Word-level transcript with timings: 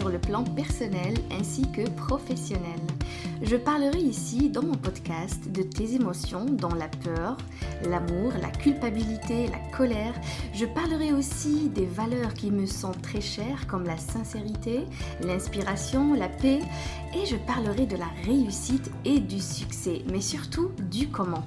sur 0.00 0.08
le 0.08 0.18
plan 0.18 0.44
personnel 0.44 1.14
ainsi 1.38 1.62
que 1.72 1.88
professionnel. 1.90 2.80
Je 3.42 3.56
parlerai 3.56 3.98
ici 3.98 4.48
dans 4.48 4.62
mon 4.62 4.74
podcast 4.74 5.50
de 5.52 5.62
tes 5.62 5.94
émotions 5.94 6.46
dont 6.46 6.74
la 6.74 6.88
peur, 6.88 7.36
l'amour, 7.88 8.32
la 8.40 8.50
culpabilité, 8.50 9.48
la 9.48 9.76
colère. 9.76 10.14
Je 10.54 10.64
parlerai 10.64 11.12
aussi 11.12 11.68
des 11.68 11.84
valeurs 11.84 12.32
qui 12.32 12.50
me 12.50 12.66
sont 12.66 12.92
très 12.92 13.20
chères 13.20 13.66
comme 13.66 13.84
la 13.84 13.98
sincérité, 13.98 14.86
l'inspiration, 15.22 16.14
la 16.14 16.28
paix 16.28 16.60
et 17.14 17.26
je 17.26 17.36
parlerai 17.36 17.86
de 17.86 17.96
la 17.96 18.08
réussite 18.24 18.90
et 19.04 19.20
du 19.20 19.40
succès, 19.40 20.02
mais 20.10 20.22
surtout 20.22 20.70
du 20.90 21.08
comment. 21.08 21.44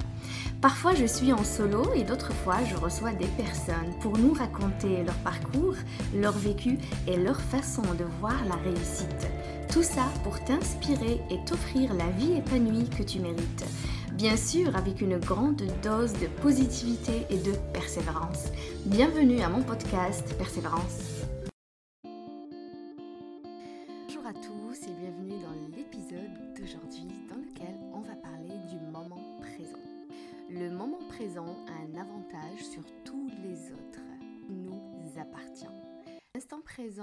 Parfois 0.64 0.96
je 0.96 1.06
suis 1.06 1.34
en 1.34 1.44
solo 1.44 1.94
et 1.94 2.06
d'autres 2.06 2.32
fois 2.32 2.56
je 2.64 2.78
reçois 2.78 3.12
des 3.12 3.28
personnes 3.28 3.94
pour 4.00 4.18
nous 4.18 4.32
raconter 4.32 5.04
leur 5.04 5.16
parcours, 5.16 5.76
leur 6.16 6.32
vécu 6.32 6.78
et 7.06 7.18
leur 7.18 7.42
façon 7.42 7.82
de 7.82 8.06
voir 8.22 8.38
la 8.48 8.56
réussite. 8.56 9.28
Tout 9.70 9.84
ça 9.84 10.06
pour 10.24 10.42
t'inspirer 10.46 11.20
et 11.30 11.44
t'offrir 11.46 11.94
la 11.94 12.10
vie 12.12 12.38
épanouie 12.38 12.90
que 12.90 13.04
tu 13.04 13.20
mérites. 13.20 13.66
Bien 14.14 14.38
sûr 14.38 14.74
avec 14.78 15.02
une 15.02 15.18
grande 15.18 15.64
dose 15.84 16.14
de 16.14 16.28
positivité 16.42 17.26
et 17.30 17.40
de 17.40 17.52
persévérance. 17.74 18.46
Bienvenue 18.86 19.42
à 19.42 19.50
mon 19.50 19.64
podcast 19.64 20.34
Persévérance. 20.38 21.13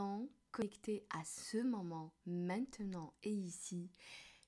Présent, 0.00 0.28
connecté 0.50 1.04
à 1.10 1.22
ce 1.24 1.58
moment, 1.58 2.14
maintenant 2.24 3.12
et 3.22 3.32
ici, 3.32 3.90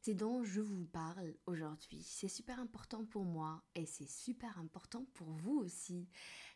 c'est 0.01 0.15
dont 0.15 0.43
je 0.45 0.63
vous 0.63 0.87
parle 0.87 1.35
aujourd'hui. 1.47 2.03
C'est 2.03 2.29
super 2.29 2.59
important 2.59 3.05
pour 3.05 3.25
moi 3.25 3.63
et 3.75 3.85
c'est 3.85 4.09
super 4.09 4.59
important 4.59 5.05
pour 5.13 5.29
vous 5.29 5.59
aussi. 5.59 6.09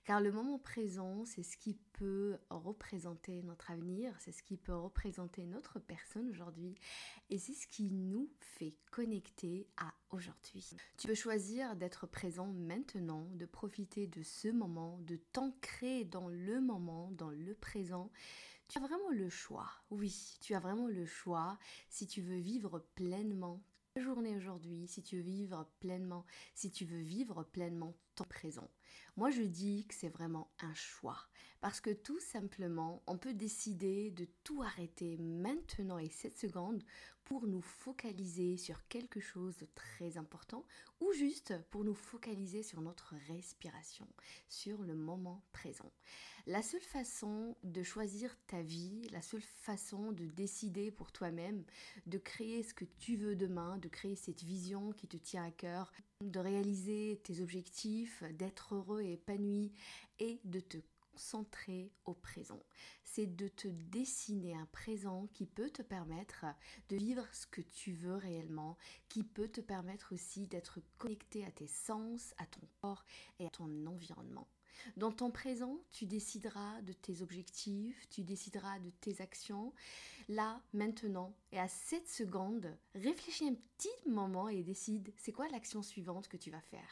Car 0.04 0.20
le 0.20 0.32
moment 0.32 0.58
présent, 0.58 1.26
c'est 1.26 1.42
ce 1.42 1.58
qui 1.58 1.74
peut 1.92 2.38
représenter 2.48 3.42
notre 3.42 3.70
avenir, 3.70 4.14
c'est 4.18 4.32
ce 4.32 4.42
qui 4.42 4.56
peut 4.56 4.74
représenter 4.74 5.44
notre 5.44 5.78
personne 5.78 6.30
aujourd'hui 6.30 6.74
et 7.28 7.38
c'est 7.38 7.54
ce 7.54 7.66
qui 7.66 7.90
nous 7.90 8.30
fait 8.40 8.74
connecter 8.90 9.68
à 9.76 9.92
aujourd'hui. 10.10 10.70
Tu 10.96 11.06
peux 11.06 11.14
choisir 11.14 11.76
d'être 11.76 12.06
présent 12.06 12.46
maintenant, 12.46 13.28
de 13.34 13.44
profiter 13.44 14.06
de 14.06 14.22
ce 14.22 14.48
moment, 14.48 14.98
de 15.02 15.16
t'ancrer 15.32 16.04
dans 16.04 16.28
le 16.28 16.60
moment, 16.62 17.10
dans 17.12 17.30
le 17.30 17.54
présent 17.54 18.10
tu 18.68 18.78
as 18.78 18.80
vraiment 18.80 19.10
le 19.10 19.28
choix, 19.28 19.70
oui, 19.90 20.36
tu 20.40 20.54
as 20.54 20.60
vraiment 20.60 20.88
le 20.88 21.06
choix 21.06 21.58
si 21.88 22.06
tu 22.06 22.20
veux 22.20 22.38
vivre 22.38 22.84
pleinement. 22.94 23.62
Journée 23.96 24.36
aujourd'hui, 24.36 24.86
si 24.88 25.02
tu 25.02 25.16
veux 25.16 25.22
vivre 25.22 25.66
pleinement, 25.80 26.26
si 26.54 26.70
tu 26.70 26.84
veux 26.84 27.00
vivre 27.00 27.44
pleinement 27.44 27.94
ton 28.16 28.24
présent. 28.24 28.68
Moi, 29.16 29.30
je 29.30 29.42
dis 29.42 29.86
que 29.86 29.94
c'est 29.94 30.08
vraiment 30.08 30.50
un 30.60 30.74
choix 30.74 31.18
parce 31.60 31.80
que 31.80 31.90
tout 31.90 32.20
simplement, 32.20 33.02
on 33.06 33.16
peut 33.16 33.32
décider 33.32 34.10
de 34.10 34.26
tout 34.44 34.62
arrêter 34.62 35.16
maintenant 35.16 35.98
et 35.98 36.10
cette 36.10 36.36
seconde 36.36 36.82
pour 37.24 37.46
nous 37.48 37.60
focaliser 37.60 38.56
sur 38.56 38.86
quelque 38.86 39.18
chose 39.18 39.56
de 39.56 39.66
très 39.74 40.16
important 40.16 40.64
ou 41.00 41.12
juste 41.12 41.54
pour 41.70 41.82
nous 41.82 41.94
focaliser 41.94 42.62
sur 42.62 42.80
notre 42.80 43.14
respiration, 43.26 44.06
sur 44.48 44.82
le 44.82 44.94
moment 44.94 45.42
présent. 45.52 45.90
La 46.46 46.62
seule 46.62 46.82
façon 46.82 47.56
de 47.64 47.82
choisir 47.82 48.36
ta 48.46 48.62
vie, 48.62 49.08
la 49.10 49.22
seule 49.22 49.42
façon 49.42 50.12
de 50.12 50.26
décider 50.26 50.92
pour 50.92 51.10
toi-même, 51.10 51.64
de 52.06 52.18
créer 52.18 52.62
ce 52.62 52.74
que 52.74 52.84
tu 52.84 53.16
veux 53.16 53.34
demain, 53.34 53.78
de 53.78 53.88
créer 53.88 54.14
cette 54.14 54.44
vision 54.44 54.92
qui 54.92 55.08
te 55.08 55.16
tient 55.16 55.44
à 55.44 55.50
cœur, 55.50 55.92
de 56.22 56.40
réaliser 56.40 57.20
tes 57.24 57.40
objectifs, 57.42 58.22
d'être 58.34 58.74
heureux 58.74 59.02
et 59.02 59.12
épanoui 59.12 59.72
et 60.18 60.40
de 60.44 60.60
te 60.60 60.78
concentrer 61.12 61.92
au 62.04 62.14
présent. 62.14 62.62
C'est 63.04 63.26
de 63.26 63.48
te 63.48 63.68
dessiner 63.68 64.54
un 64.54 64.66
présent 64.66 65.28
qui 65.32 65.46
peut 65.46 65.70
te 65.70 65.82
permettre 65.82 66.44
de 66.88 66.96
vivre 66.96 67.26
ce 67.32 67.46
que 67.46 67.62
tu 67.62 67.92
veux 67.92 68.16
réellement, 68.16 68.76
qui 69.08 69.24
peut 69.24 69.48
te 69.48 69.60
permettre 69.60 70.14
aussi 70.14 70.46
d'être 70.46 70.80
connecté 70.98 71.44
à 71.44 71.50
tes 71.50 71.68
sens, 71.68 72.34
à 72.38 72.46
ton 72.46 72.66
corps 72.80 73.04
et 73.38 73.46
à 73.46 73.50
ton 73.50 73.86
environnement. 73.86 74.48
Dans 74.96 75.12
ton 75.12 75.30
présent, 75.30 75.78
tu 75.92 76.06
décideras 76.06 76.80
de 76.82 76.92
tes 76.92 77.22
objectifs, 77.22 78.08
tu 78.08 78.22
décideras 78.22 78.78
de 78.78 78.90
tes 79.00 79.20
actions. 79.20 79.72
Là, 80.28 80.60
maintenant, 80.72 81.36
et 81.52 81.58
à 81.58 81.68
cette 81.68 82.08
seconde, 82.08 82.76
réfléchis 82.94 83.46
un 83.46 83.54
petit 83.54 84.10
moment 84.10 84.48
et 84.48 84.62
décide 84.62 85.12
c'est 85.16 85.32
quoi 85.32 85.48
l'action 85.48 85.82
suivante 85.82 86.26
que 86.28 86.36
tu 86.36 86.50
vas 86.50 86.60
faire? 86.60 86.88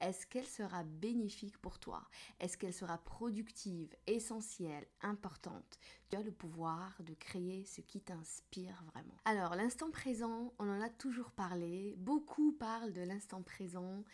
Est-ce 0.00 0.26
qu'elle 0.26 0.46
sera 0.46 0.84
bénéfique 0.84 1.56
pour 1.58 1.78
toi? 1.78 2.06
Est-ce 2.40 2.58
qu'elle 2.58 2.74
sera 2.74 2.98
productive, 2.98 3.94
essentielle, 4.06 4.86
importante? 5.00 5.78
Tu 6.10 6.16
as 6.16 6.22
le 6.22 6.32
pouvoir 6.32 6.94
de 7.02 7.14
créer 7.14 7.64
ce 7.64 7.80
qui 7.80 8.00
t'inspire 8.00 8.84
vraiment. 8.92 9.16
Alors, 9.24 9.54
l'instant 9.54 9.90
présent, 9.90 10.52
on 10.58 10.68
en 10.68 10.80
a 10.80 10.90
toujours 10.90 11.30
parlé. 11.30 11.94
Beaucoup 11.98 12.52
parlent 12.52 12.92
de 12.92 13.02
l'instant 13.02 13.42
présent 13.42 14.04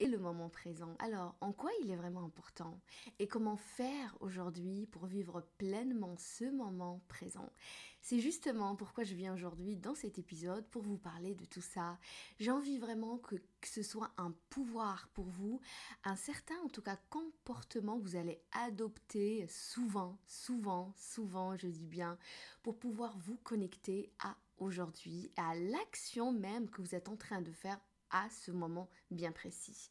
et 0.00 0.06
le 0.06 0.18
moment 0.18 0.48
présent. 0.48 0.94
Alors, 0.98 1.36
en 1.40 1.52
quoi 1.52 1.70
il 1.82 1.90
est 1.90 1.96
vraiment 1.96 2.24
important? 2.24 2.80
Et 3.18 3.26
comment 3.26 3.56
faire 3.56 4.16
aujourd'hui 4.20 4.86
pour 4.86 5.06
vivre 5.06 5.42
pleinement 5.58 6.16
ce 6.18 6.44
moment 6.44 7.00
présent? 7.08 7.50
C'est 8.00 8.20
justement 8.20 8.76
pourquoi 8.76 9.04
je 9.04 9.14
viens 9.14 9.34
aujourd'hui 9.34 9.76
dans 9.76 9.94
cet 9.94 10.18
épisode 10.18 10.64
pour 10.68 10.82
vous 10.82 10.98
parler 10.98 11.34
de 11.34 11.44
tout 11.44 11.60
ça. 11.60 11.98
J'ai 12.38 12.50
envie 12.50 12.78
vraiment 12.78 13.18
que, 13.18 13.36
ce 13.64 13.82
soit 13.82 14.12
un 14.16 14.32
pouvoir 14.48 15.08
pour 15.08 15.24
vous, 15.24 15.60
un 16.04 16.14
certain 16.14 16.54
en 16.64 16.68
tout 16.68 16.82
cas 16.82 16.98
comportement 17.10 17.98
que 17.98 18.04
vous 18.04 18.16
allez 18.16 18.40
adopter 18.52 19.46
souvent, 19.48 20.18
souvent, 20.26 20.92
souvent, 20.96 21.56
je 21.56 21.66
dis 21.66 21.86
bien, 21.86 22.16
pour 22.62 22.78
pouvoir 22.78 23.18
vous 23.18 23.38
connecter 23.38 24.12
à 24.20 24.36
aujourd'hui, 24.58 25.32
à 25.36 25.56
l'action 25.56 26.32
même 26.32 26.70
que 26.70 26.82
vous 26.82 26.94
êtes 26.94 27.08
en 27.08 27.16
train 27.16 27.40
de 27.40 27.50
faire 27.50 27.80
à 28.10 28.28
ce 28.30 28.50
moment 28.50 28.88
bien 29.10 29.32
précis. 29.32 29.90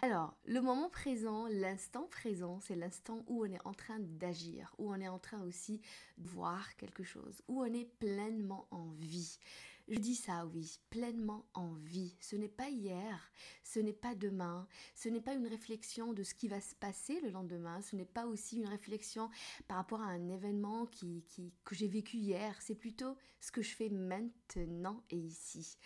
Alors, 0.00 0.36
le 0.44 0.60
moment 0.60 0.88
présent, 0.90 1.48
l'instant 1.48 2.06
présent, 2.06 2.60
c'est 2.60 2.76
l'instant 2.76 3.24
où 3.26 3.44
on 3.44 3.50
est 3.50 3.66
en 3.66 3.74
train 3.74 3.98
d'agir, 3.98 4.72
où 4.78 4.92
on 4.92 5.00
est 5.00 5.08
en 5.08 5.18
train 5.18 5.42
aussi 5.42 5.80
de 6.18 6.28
voir 6.28 6.76
quelque 6.76 7.02
chose, 7.02 7.42
où 7.48 7.62
on 7.62 7.72
est 7.72 7.90
pleinement 7.98 8.68
en 8.70 8.86
vie. 9.00 9.40
Je 9.88 9.98
dis 9.98 10.14
ça, 10.14 10.46
oui, 10.54 10.78
pleinement 10.90 11.46
en 11.54 11.72
vie. 11.72 12.14
Ce 12.20 12.36
n'est 12.36 12.46
pas 12.46 12.68
hier, 12.68 13.32
ce 13.64 13.80
n'est 13.80 13.92
pas 13.92 14.14
demain, 14.14 14.68
ce 14.94 15.08
n'est 15.08 15.20
pas 15.20 15.34
une 15.34 15.48
réflexion 15.48 16.12
de 16.12 16.22
ce 16.22 16.34
qui 16.34 16.46
va 16.46 16.60
se 16.60 16.74
passer 16.74 17.20
le 17.20 17.30
lendemain, 17.30 17.80
ce 17.82 17.96
n'est 17.96 18.04
pas 18.04 18.26
aussi 18.26 18.58
une 18.58 18.68
réflexion 18.68 19.30
par 19.66 19.78
rapport 19.78 20.02
à 20.02 20.08
un 20.08 20.28
événement 20.28 20.86
qui, 20.86 21.24
que 21.64 21.74
j'ai 21.74 21.88
vécu 21.88 22.18
hier, 22.18 22.54
c'est 22.60 22.74
plutôt 22.76 23.16
ce 23.40 23.50
que 23.50 23.62
je 23.62 23.74
fais 23.74 23.88
maintenant 23.88 25.02
et 25.10 25.16
ici. 25.16 25.76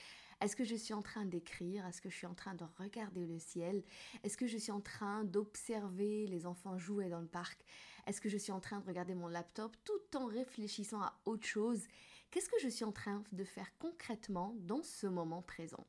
Est-ce 0.43 0.57
que 0.57 0.65
je 0.65 0.75
suis 0.75 0.93
en 0.93 1.03
train 1.03 1.25
d'écrire? 1.25 1.87
Est-ce 1.87 2.03
que 2.03 2.11
je 2.11 2.17
suis 2.17 2.27
en 2.27 2.35
train 2.35 2.55
de 2.55 2.65
regarder 2.77 3.27
le 3.27 3.39
ciel? 3.39 3.85
Est-ce 4.25 4.37
que 4.37 4.49
je 4.49 4.59
suis 4.59 4.73
en 4.73 4.81
train 4.81 5.23
d'observer 5.23 6.27
les 6.27 6.47
enfants 6.47 6.77
jouer 6.77 7.09
dans 7.09 7.21
le 7.21 7.29
parc? 7.29 7.65
Est-ce 8.09 8.21
que 8.21 8.29
je 8.29 8.37
suis 8.37 8.51
en 8.51 8.59
train 8.59 8.81
de 8.81 8.87
regarder 8.87 9.15
mon 9.15 9.29
laptop 9.29 9.77
tout 9.85 10.17
en 10.17 10.27
réfléchissant 10.27 11.01
à 11.01 11.17
autre 11.27 11.47
chose? 11.47 11.87
Qu'est-ce 12.33 12.49
que 12.49 12.59
je 12.61 12.69
suis 12.69 12.85
en 12.85 12.91
train 12.91 13.23
de 13.31 13.45
faire 13.45 13.71
concrètement 13.79 14.57
dans 14.59 14.83
ce 14.83 15.07
moment 15.07 15.43
présent? 15.43 15.87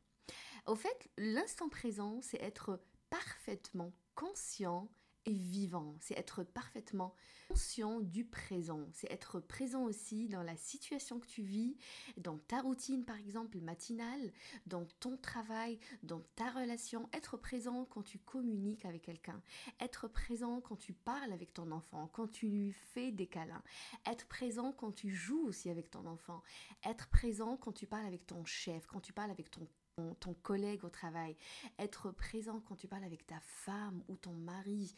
Au 0.67 0.75
fait, 0.75 1.09
l'instant 1.17 1.67
présent, 1.67 2.19
c'est 2.21 2.41
être 2.41 2.79
parfaitement 3.09 3.91
conscient 4.13 4.87
vivant, 5.31 5.95
c'est 5.99 6.17
être 6.17 6.43
parfaitement 6.43 7.15
conscient 7.47 7.99
du 7.99 8.25
présent, 8.25 8.87
c'est 8.93 9.11
être 9.11 9.39
présent 9.39 9.83
aussi 9.83 10.27
dans 10.27 10.43
la 10.43 10.55
situation 10.55 11.19
que 11.19 11.27
tu 11.27 11.41
vis, 11.43 11.77
dans 12.17 12.37
ta 12.37 12.61
routine 12.61 13.05
par 13.05 13.17
exemple 13.17 13.59
matinale, 13.59 14.31
dans 14.65 14.85
ton 14.99 15.17
travail, 15.17 15.79
dans 16.03 16.21
ta 16.35 16.49
relation, 16.49 17.09
être 17.13 17.37
présent 17.37 17.85
quand 17.85 18.03
tu 18.03 18.17
communiques 18.19 18.85
avec 18.85 19.03
quelqu'un, 19.03 19.41
être 19.79 20.07
présent 20.07 20.61
quand 20.61 20.77
tu 20.77 20.93
parles 20.93 21.31
avec 21.31 21.53
ton 21.53 21.71
enfant, 21.71 22.09
quand 22.13 22.27
tu 22.27 22.47
lui 22.47 22.71
fais 22.71 23.11
des 23.11 23.27
câlins, 23.27 23.63
être 24.05 24.27
présent 24.27 24.71
quand 24.71 24.91
tu 24.91 25.09
joues 25.09 25.45
aussi 25.45 25.69
avec 25.69 25.91
ton 25.91 26.05
enfant, 26.05 26.41
être 26.85 27.07
présent 27.09 27.57
quand 27.57 27.71
tu 27.71 27.87
parles 27.87 28.05
avec 28.05 28.25
ton 28.25 28.45
chef, 28.45 28.87
quand 28.87 29.01
tu 29.01 29.13
parles 29.13 29.31
avec 29.31 29.51
ton 29.51 29.67
ton, 29.95 30.33
collègue 30.33 30.83
au 30.83 30.89
travail, 30.89 31.35
être 31.79 32.11
présent 32.11 32.61
quand 32.61 32.75
tu 32.75 32.87
parles 32.87 33.03
avec 33.03 33.25
ta 33.25 33.39
femme 33.41 34.03
ou 34.07 34.15
ton 34.15 34.33
mari, 34.33 34.95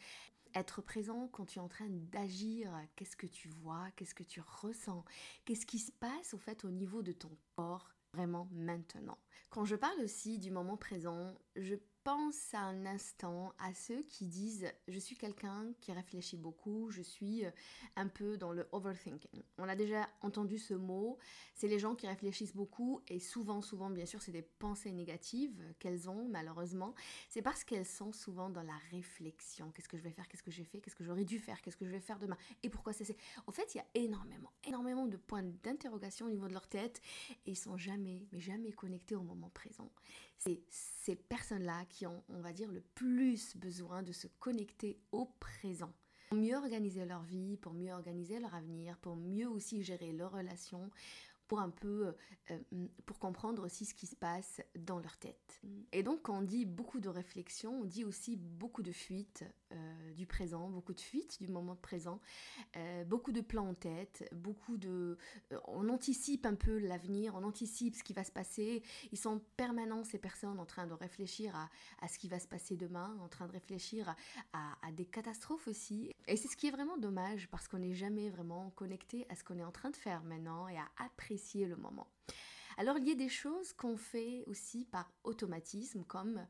être 0.54 0.80
présent 0.80 1.28
quand 1.28 1.46
tu 1.46 1.58
es 1.58 1.62
en 1.62 1.68
train 1.68 1.88
d'agir, 1.88 2.72
qu'est-ce 2.96 3.16
que 3.16 3.26
tu 3.26 3.48
vois, 3.48 3.90
qu'est-ce 3.96 4.14
que 4.14 4.22
tu 4.22 4.40
ressens, 4.40 5.04
qu'est-ce 5.44 5.66
qui 5.66 5.78
se 5.78 5.92
passe 5.92 6.34
au 6.34 6.38
fait 6.38 6.64
au 6.64 6.70
niveau 6.70 7.02
de 7.02 7.12
ton 7.12 7.30
corps 7.56 7.94
vraiment 8.14 8.48
maintenant? 8.52 9.18
Quand 9.50 9.64
je 9.64 9.76
parle 9.76 10.00
aussi 10.00 10.38
du 10.38 10.50
moment 10.50 10.76
présent, 10.76 11.34
je 11.56 11.74
pense 12.06 12.54
un 12.54 12.86
instant 12.86 13.52
à 13.58 13.74
ceux 13.74 14.00
qui 14.02 14.26
disent 14.26 14.72
je 14.86 14.96
suis 14.96 15.16
quelqu'un 15.16 15.72
qui 15.80 15.90
réfléchit 15.90 16.36
beaucoup, 16.36 16.88
je 16.88 17.02
suis 17.02 17.44
euh, 17.44 17.50
un 17.96 18.06
peu 18.06 18.36
dans 18.36 18.52
le 18.52 18.68
overthinking. 18.70 19.42
On 19.58 19.68
a 19.68 19.74
déjà 19.74 20.08
entendu 20.20 20.56
ce 20.56 20.74
mot, 20.74 21.18
c'est 21.52 21.66
les 21.66 21.80
gens 21.80 21.96
qui 21.96 22.06
réfléchissent 22.06 22.54
beaucoup 22.54 23.00
et 23.08 23.18
souvent, 23.18 23.60
souvent, 23.60 23.90
bien 23.90 24.06
sûr, 24.06 24.22
c'est 24.22 24.30
des 24.30 24.42
pensées 24.42 24.92
négatives 24.92 25.60
qu'elles 25.80 26.08
ont 26.08 26.28
malheureusement. 26.28 26.94
C'est 27.28 27.42
parce 27.42 27.64
qu'elles 27.64 27.84
sont 27.84 28.12
souvent 28.12 28.50
dans 28.50 28.62
la 28.62 28.78
réflexion. 28.92 29.72
Qu'est-ce 29.72 29.88
que 29.88 29.96
je 29.96 30.04
vais 30.04 30.12
faire? 30.12 30.28
Qu'est-ce 30.28 30.44
que 30.44 30.52
j'ai 30.52 30.64
fait? 30.64 30.80
Qu'est-ce 30.80 30.94
que 30.94 31.02
j'aurais 31.02 31.24
dû 31.24 31.40
faire? 31.40 31.60
Qu'est-ce 31.60 31.76
que 31.76 31.86
je 31.86 31.90
vais 31.90 31.98
faire 31.98 32.20
demain? 32.20 32.36
Et 32.62 32.70
pourquoi 32.70 32.92
c'est... 32.92 33.16
En 33.48 33.50
fait, 33.50 33.74
il 33.74 33.78
y 33.78 33.80
a 33.80 33.86
énormément, 33.94 34.52
énormément 34.62 35.08
de 35.08 35.16
points 35.16 35.42
d'interrogation 35.42 36.26
au 36.26 36.30
niveau 36.30 36.46
de 36.46 36.52
leur 36.52 36.68
tête 36.68 37.02
et 37.46 37.50
ils 37.50 37.58
sont 37.58 37.76
jamais, 37.76 38.28
mais 38.30 38.38
jamais 38.38 38.70
connectés 38.70 39.16
au 39.16 39.22
moment 39.22 39.50
présent. 39.50 39.90
C'est 40.38 40.60
ces 40.70 41.16
personnes-là 41.16 41.84
qui 41.86 41.95
ont, 42.04 42.22
on 42.28 42.40
va 42.40 42.52
dire, 42.52 42.70
le 42.70 42.80
plus 42.80 43.56
besoin 43.56 44.02
de 44.02 44.12
se 44.12 44.26
connecter 44.40 44.98
au 45.12 45.26
présent. 45.40 45.92
Pour 46.28 46.38
mieux 46.38 46.56
organiser 46.56 47.06
leur 47.06 47.22
vie, 47.22 47.56
pour 47.56 47.72
mieux 47.72 47.92
organiser 47.92 48.40
leur 48.40 48.54
avenir, 48.54 48.98
pour 48.98 49.14
mieux 49.14 49.48
aussi 49.48 49.82
gérer 49.82 50.12
leurs 50.12 50.32
relations, 50.32 50.90
pour 51.46 51.60
un 51.60 51.70
peu, 51.70 52.14
euh, 52.50 52.58
pour 53.06 53.18
comprendre 53.18 53.64
aussi 53.64 53.84
ce 53.84 53.94
qui 53.94 54.06
se 54.06 54.16
passe 54.16 54.60
dans 54.74 54.98
leur 54.98 55.16
tête. 55.16 55.60
Et 55.92 56.02
donc 56.02 56.22
quand 56.22 56.38
on 56.38 56.42
dit 56.42 56.64
beaucoup 56.64 57.00
de 57.00 57.08
réflexion, 57.08 57.80
on 57.80 57.84
dit 57.84 58.04
aussi 58.04 58.36
beaucoup 58.36 58.82
de 58.82 58.92
fuite 58.92 59.44
euh, 59.72 60.12
du 60.14 60.26
présent, 60.26 60.68
beaucoup 60.68 60.94
de 60.94 61.00
fuite 61.00 61.38
du 61.40 61.48
moment 61.48 61.76
présent, 61.76 62.20
euh, 62.76 63.04
beaucoup 63.04 63.32
de 63.32 63.40
plans 63.40 63.68
en 63.68 63.74
tête, 63.74 64.28
beaucoup 64.32 64.76
de... 64.76 65.18
on 65.68 65.88
anticipe 65.88 66.46
un 66.46 66.54
peu 66.54 66.78
l'avenir, 66.78 67.34
on 67.34 67.44
anticipe 67.44 67.94
ce 67.94 68.02
qui 68.02 68.12
va 68.12 68.24
se 68.24 68.32
passer. 68.32 68.82
Ils 69.12 69.18
sont 69.18 69.40
permanents, 69.56 70.04
ces 70.04 70.18
personnes, 70.18 70.58
en 70.58 70.66
train 70.66 70.86
de 70.86 70.92
réfléchir 70.94 71.54
à, 71.56 71.68
à 72.00 72.08
ce 72.08 72.18
qui 72.18 72.28
va 72.28 72.38
se 72.38 72.48
passer 72.48 72.76
demain, 72.76 73.16
en 73.20 73.28
train 73.28 73.46
de 73.46 73.52
réfléchir 73.52 74.14
à, 74.52 74.76
à 74.86 74.92
des 74.92 75.06
catastrophes 75.06 75.68
aussi. 75.68 76.12
Et 76.28 76.36
c'est 76.36 76.48
ce 76.48 76.56
qui 76.56 76.68
est 76.68 76.70
vraiment 76.72 76.96
dommage 76.96 77.48
parce 77.50 77.68
qu'on 77.68 77.78
n'est 77.78 77.94
jamais 77.94 78.30
vraiment 78.30 78.70
connecté 78.70 79.26
à 79.28 79.34
ce 79.34 79.44
qu'on 79.44 79.58
est 79.58 79.64
en 79.64 79.72
train 79.72 79.90
de 79.90 79.96
faire 79.96 80.22
maintenant 80.24 80.68
et 80.68 80.76
à 80.76 80.88
apprécier 80.98 81.66
le 81.66 81.76
moment. 81.76 82.08
Alors 82.78 82.98
il 82.98 83.08
y 83.08 83.12
a 83.12 83.14
des 83.14 83.30
choses 83.30 83.72
qu'on 83.72 83.96
fait 83.96 84.44
aussi 84.46 84.84
par 84.84 85.10
automatisme, 85.24 86.04
comme 86.04 86.46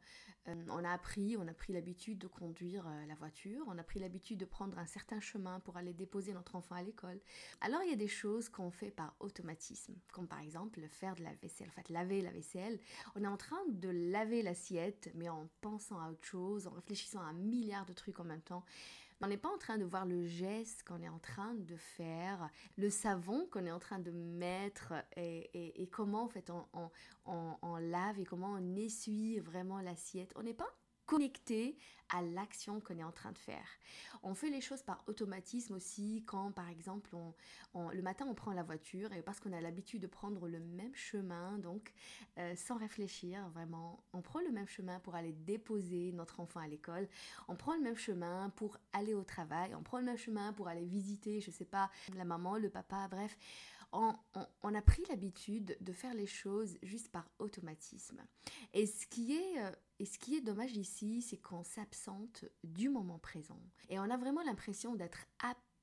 euh, 0.49 0.55
on 0.71 0.85
a 0.85 0.91
appris, 0.91 1.37
on 1.37 1.47
a 1.47 1.55
pris 1.55 1.73
l'habitude 1.73 2.19
de 2.19 2.27
conduire 2.27 2.85
euh, 2.89 3.07
la 3.07 3.15
voiture, 3.15 3.65
on 3.69 3.79
a 3.79 3.85
pris 3.85 4.01
l'habitude 4.01 4.39
de 4.39 4.45
prendre 4.45 4.77
un 4.77 4.87
certain 4.87 5.21
chemin 5.21 5.61
pour 5.61 5.77
aller 5.77 5.93
déposer 5.93 6.33
notre 6.33 6.57
enfant 6.57 6.75
à 6.75 6.83
l'école. 6.83 7.21
Alors 7.61 7.81
il 7.85 7.91
y 7.91 7.93
a 7.93 7.97
des 7.97 8.09
choses 8.09 8.49
qu'on 8.49 8.73
fait 8.73 8.91
par 8.91 9.15
automatisme, 9.21 9.95
comme 10.13 10.27
par 10.27 10.41
exemple 10.41 10.81
faire 10.89 11.15
de 11.15 11.23
la 11.23 11.33
vaisselle, 11.35 11.69
en 11.69 11.73
fait 11.73 11.89
laver 11.91 12.21
la 12.23 12.33
vaisselle. 12.33 12.81
On 13.15 13.23
est 13.23 13.29
en 13.29 13.37
train 13.37 13.65
de 13.69 13.89
laver 13.89 14.43
l'assiette, 14.43 15.11
mais 15.15 15.29
en 15.29 15.49
pensant 15.61 16.01
à 16.01 16.11
autre 16.11 16.27
chose, 16.27 16.67
en 16.67 16.73
réfléchissant 16.73 17.21
à 17.21 17.27
un 17.27 17.35
milliard 17.35 17.87
de 17.87 17.93
trucs 17.93 18.19
en 18.19 18.25
même 18.25 18.43
temps. 18.43 18.65
On 19.23 19.29
n'est 19.29 19.39
pas 19.39 19.49
en 19.49 19.59
train 19.59 19.79
de 19.79 19.85
voir 19.85 20.05
le 20.05 20.27
geste 20.27 20.83
qu'on 20.85 21.03
est 21.03 21.09
en 21.09 21.19
train 21.19 21.55
de 21.55 21.77
faire, 21.77 22.51
le 22.77 22.91
savon 22.91 23.47
qu'on 23.51 23.65
est 23.65 23.71
en 23.71 23.79
train 23.79 23.99
de 23.99 24.11
mettre 24.11 24.93
et, 25.17 25.89
comment 25.91 26.25
en 26.25 26.29
fait 26.29 26.51
on, 27.25 27.77
lave 27.77 28.21
et 28.21 28.25
comment 28.25 28.53
on 28.53 28.77
essuie 28.77 29.39
vraiment 29.39 29.81
l'assiette. 29.81 30.33
On 30.37 30.43
n'est 30.43 30.55
pas 30.55 30.71
connecté 31.07 31.77
à 32.11 32.23
l'action 32.23 32.81
qu'on 32.81 32.99
est 32.99 33.05
en 33.05 33.13
train 33.13 33.33
de 33.33 33.39
faire. 33.39 33.67
On 34.23 34.35
fait 34.35 34.51
les 34.51 34.61
choses 34.61 34.83
par 34.83 35.03
automatisme 35.07 35.75
aussi 35.75 36.23
quand 36.27 36.53
par 36.53 36.69
exemple 36.69 37.11
le 37.75 38.03
matin 38.03 38.27
on 38.29 38.35
prend 38.35 38.53
la 38.53 38.63
voiture 38.63 39.13
et 39.13 39.23
parce 39.23 39.41
qu'on 39.41 39.53
a 39.53 39.61
l'habitude 39.61 40.03
de 40.03 40.07
prendre 40.07 40.49
le 40.49 40.61
même 40.61 40.95
chemin 40.95 41.59
donc 41.59 41.93
euh, 42.39 42.55
sans 42.57 42.77
réfléchir 42.77 43.49
vraiment 43.51 44.03
on 44.13 44.23
prend 44.23 44.41
le 44.41 44.51
même 44.51 44.67
chemin 44.67 44.99
pour 45.01 45.15
aller 45.15 45.33
déposer 45.33 46.13
notre 46.13 46.41
enfant 46.41 46.61
à 46.61 46.69
l'école 46.69 47.09
on 47.49 47.57
prend 47.57 47.75
le 47.75 47.83
même 47.83 47.97
chemin 47.97 48.51
pour 48.57 48.79
aller 48.93 49.15
au 49.15 49.25
travail 49.25 49.75
on 49.75 49.83
prend 49.83 49.99
le 49.99 50.05
même 50.05 50.17
chemin 50.17 50.53
pour 50.53 50.69
aller 50.69 50.87
visiter 50.87 51.41
je 51.41 51.51
sais 51.51 51.65
pas 51.65 51.91
la 52.15 52.25
maman 52.25 52.57
le 52.57 52.71
papa 52.71 53.09
bref 53.11 53.37
on, 54.63 54.75
a 54.75 54.83
pris 54.83 55.03
l'habitude 55.09 55.77
de 55.81 55.93
faire 55.93 56.15
les 56.15 56.27
choses 56.27 56.77
juste 56.83 57.09
par 57.09 57.31
automatisme. 57.39 58.21
Et 58.75 58.87
ce 58.87 59.07
qui 59.07 59.35
est, 59.35 59.63
euh, 59.63 59.71
ce 60.05 60.19
qui 60.19 60.37
est 60.37 60.41
dommage 60.41 60.77
ici, 60.77 61.23
c'est 61.23 61.39
qu'on 61.39 61.63
s'absente 61.63 62.45
du 62.65 62.89
moment 62.89 63.19
présent. 63.19 63.61
Et 63.89 63.99
on 63.99 64.11
a 64.11 64.17
vraiment 64.17 64.43
l'impression 64.43 64.95
d'être 64.95 65.27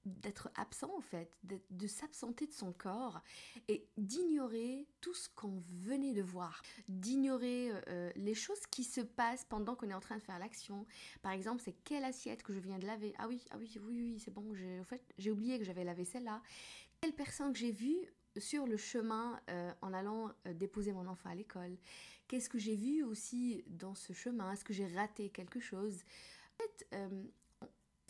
d'être 0.05 0.49
absent 0.55 0.91
en 0.97 1.01
fait, 1.01 1.37
de, 1.43 1.87
s'absenter 1.87 2.47
de 2.47 2.51
son 2.51 2.73
corps 2.73 3.21
et 3.67 3.87
d'ignorer 3.97 4.87
tout 5.01 5.13
ce 5.13 5.29
qu'on 5.29 5.59
venait 5.59 6.13
de 6.13 6.21
voir, 6.21 6.61
d'ignorer 6.89 7.71
euh, 7.87 8.11
les 8.15 8.33
choses 8.33 8.65
qui 8.69 8.83
se 8.83 9.01
passent 9.01 9.45
pendant 9.45 9.75
qu'on 9.75 9.89
est 9.89 9.93
en 9.93 9.99
train 9.99 10.17
de 10.17 10.21
faire 10.21 10.39
l'action. 10.39 10.85
Par 11.21 11.31
exemple, 11.31 11.61
c'est 11.63 11.75
quelle 11.83 12.03
assiette 12.03 12.43
que 12.43 12.53
je 12.53 12.59
viens 12.59 12.79
de 12.79 12.85
laver? 12.85 13.13
Ah 13.17 13.27
oui, 13.27 13.41
ah 13.51 13.55
oui, 13.57 13.71
oui, 13.81 13.93
oui, 13.93 14.19
c'est 14.19 14.33
bon, 14.33 14.53
j'ai 14.53 14.79
en 14.79 14.85
fait, 14.85 15.01
j'ai 15.17 15.31
oublié 15.31 15.57
que 15.57 15.65
j'avais 15.65 15.83
lavé 15.83 16.05
celle-là. 16.05 16.41
Quelle 17.03 17.11
personne 17.11 17.51
que 17.51 17.59
j'ai 17.59 17.73
vue 17.73 17.99
sur 18.37 18.65
le 18.65 18.77
chemin 18.77 19.37
euh, 19.49 19.73
en 19.81 19.91
allant 19.91 20.31
euh, 20.47 20.53
déposer 20.53 20.93
mon 20.93 21.05
enfant 21.05 21.29
à 21.29 21.35
l'école? 21.35 21.75
Qu'est-ce 22.29 22.47
que 22.47 22.57
j'ai 22.57 22.77
vu 22.77 23.03
aussi 23.03 23.65
dans 23.67 23.93
ce 23.93 24.13
chemin? 24.13 24.53
Est-ce 24.53 24.63
que 24.63 24.71
j'ai 24.71 24.87
raté 24.87 25.29
quelque 25.29 25.59
chose? 25.59 25.97
Euh, 26.93 27.23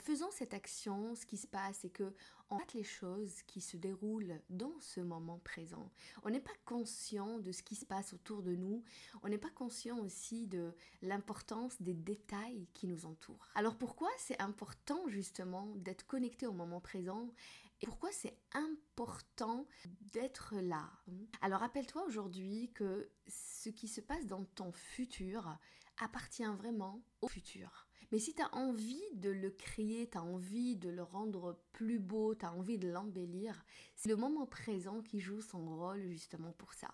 faisant 0.04 0.32
cette 0.32 0.54
action, 0.54 1.16
ce 1.16 1.26
qui 1.26 1.38
se 1.38 1.48
passe, 1.48 1.80
c'est 1.82 1.90
que 1.90 2.14
on 2.50 2.60
les 2.76 2.84
choses 2.84 3.42
qui 3.48 3.62
se 3.62 3.78
déroulent 3.78 4.40
dans 4.50 4.80
ce 4.80 5.00
moment 5.00 5.40
présent. 5.40 5.92
On 6.24 6.30
n'est 6.30 6.40
pas 6.40 6.52
conscient 6.66 7.40
de 7.40 7.52
ce 7.52 7.64
qui 7.64 7.76
se 7.76 7.86
passe 7.86 8.14
autour 8.14 8.44
de 8.44 8.56
nous. 8.56 8.84
On 9.24 9.30
n'est 9.30 9.40
pas 9.40 9.50
conscient 9.50 9.98
aussi 10.00 10.46
de 10.46 10.72
l'importance 11.02 11.82
des 11.82 11.96
détails 11.96 12.68
qui 12.74 12.86
nous 12.86 13.08
entourent. 13.08 13.50
Alors 13.56 13.76
pourquoi 13.76 14.10
c'est 14.20 14.40
important 14.40 15.08
justement 15.08 15.74
d'être 15.78 16.06
connecté 16.06 16.46
au 16.46 16.54
moment 16.54 16.80
présent 16.80 17.28
pourquoi 17.86 18.12
c'est 18.12 18.38
important 18.54 19.68
d'être 20.14 20.56
là? 20.56 20.90
Alors 21.42 21.60
rappelle-toi 21.60 22.04
aujourd'hui 22.06 22.72
que 22.74 23.10
ce 23.28 23.70
qui 23.70 23.88
se 23.88 24.02
passe 24.02 24.26
dans 24.26 24.46
ton 24.46 24.72
futur 24.72 25.58
appartient 25.98 26.46
vraiment 26.46 27.04
au 27.22 27.28
futur. 27.28 27.88
Mais 28.12 28.20
si 28.20 28.34
tu 28.34 28.42
as 28.42 28.54
envie 28.56 29.04
de 29.16 29.30
le 29.30 29.50
créer, 29.50 30.10
tu 30.10 30.18
as 30.18 30.24
envie 30.24 30.76
de 30.76 30.90
le 30.90 31.04
rendre 31.04 31.60
plus 31.72 32.00
beau, 32.00 32.36
tu 32.36 32.46
as 32.46 32.54
envie 32.54 32.78
de 32.78 32.90
l'embellir, 32.90 33.66
c'est 33.96 34.10
le 34.10 34.16
moment 34.16 34.46
présent 34.46 35.02
qui 35.02 35.20
joue 35.20 35.42
son 35.42 35.76
rôle 35.76 36.08
justement 36.08 36.52
pour 36.54 36.74
ça. 36.74 36.90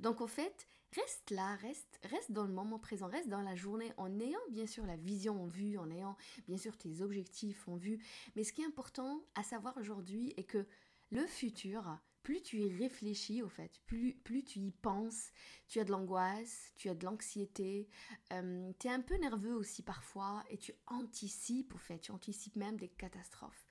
Donc 0.00 0.20
en 0.20 0.26
fait, 0.26 0.66
reste 0.92 1.30
là, 1.30 1.56
reste, 1.56 2.00
reste 2.04 2.32
dans 2.32 2.44
le 2.44 2.52
moment 2.52 2.78
présent, 2.78 3.08
reste 3.08 3.28
dans 3.28 3.42
la 3.42 3.56
journée 3.56 3.92
en 3.96 4.18
ayant 4.20 4.40
bien 4.50 4.66
sûr 4.66 4.86
la 4.86 4.96
vision 4.96 5.42
en 5.42 5.46
vue, 5.46 5.78
en 5.78 5.90
ayant 5.90 6.16
bien 6.46 6.58
sûr 6.58 6.76
tes 6.76 7.02
objectifs 7.02 7.68
en 7.68 7.76
vue. 7.76 7.98
Mais 8.36 8.44
ce 8.44 8.52
qui 8.52 8.62
est 8.62 8.66
important 8.66 9.22
à 9.34 9.42
savoir 9.42 9.76
aujourd'hui 9.76 10.34
est 10.36 10.44
que 10.44 10.66
le 11.10 11.26
futur, 11.26 11.98
plus 12.24 12.42
tu 12.42 12.58
y 12.58 12.74
réfléchis 12.76 13.42
au 13.42 13.48
fait, 13.48 13.80
plus, 13.86 14.14
plus 14.14 14.42
tu 14.42 14.58
y 14.58 14.70
penses, 14.72 15.30
tu 15.68 15.78
as 15.78 15.84
de 15.84 15.92
l'angoisse, 15.92 16.72
tu 16.74 16.88
as 16.88 16.94
de 16.94 17.04
l'anxiété, 17.04 17.86
euh, 18.32 18.72
tu 18.80 18.88
es 18.88 18.90
un 18.90 19.02
peu 19.02 19.14
nerveux 19.18 19.54
aussi 19.54 19.82
parfois 19.82 20.42
et 20.48 20.56
tu 20.56 20.72
anticipes 20.86 21.74
au 21.74 21.78
fait, 21.78 21.98
tu 22.00 22.12
anticipes 22.12 22.56
même 22.56 22.78
des 22.78 22.88
catastrophes 22.88 23.66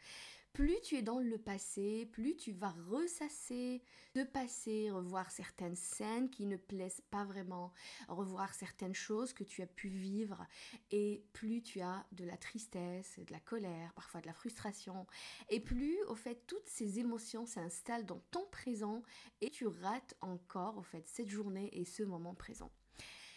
plus 0.53 0.79
tu 0.81 0.95
es 0.95 1.01
dans 1.01 1.19
le 1.19 1.39
passé, 1.39 2.07
plus 2.11 2.37
tu 2.37 2.51
vas 2.51 2.73
ressasser 2.89 3.81
de 4.13 4.23
passé, 4.23 4.91
revoir 4.91 5.31
certaines 5.31 5.75
scènes 5.75 6.29
qui 6.29 6.45
ne 6.45 6.57
plaisent 6.57 7.01
pas 7.09 7.25
vraiment, 7.25 7.73
revoir 8.07 8.53
certaines 8.53 8.93
choses 8.93 9.33
que 9.33 9.43
tu 9.43 9.63
as 9.63 9.67
pu 9.67 9.87
vivre, 9.87 10.45
et 10.91 11.25
plus 11.33 11.63
tu 11.63 11.81
as 11.81 12.05
de 12.11 12.23
la 12.23 12.37
tristesse, 12.37 13.17
de 13.17 13.31
la 13.31 13.39
colère, 13.39 13.93
parfois 13.93 14.21
de 14.21 14.27
la 14.27 14.33
frustration, 14.33 15.07
et 15.49 15.59
plus 15.59 15.97
au 16.03 16.15
fait 16.15 16.45
toutes 16.45 16.67
ces 16.67 16.99
émotions 16.99 17.47
s'installent 17.47 18.05
dans 18.05 18.21
ton 18.29 18.45
présent 18.51 19.01
et 19.41 19.49
tu 19.49 19.65
rates 19.65 20.15
encore 20.21 20.77
au 20.77 20.83
fait 20.83 21.07
cette 21.07 21.29
journée 21.29 21.69
et 21.73 21.85
ce 21.85 22.03
moment 22.03 22.35
présent. 22.35 22.71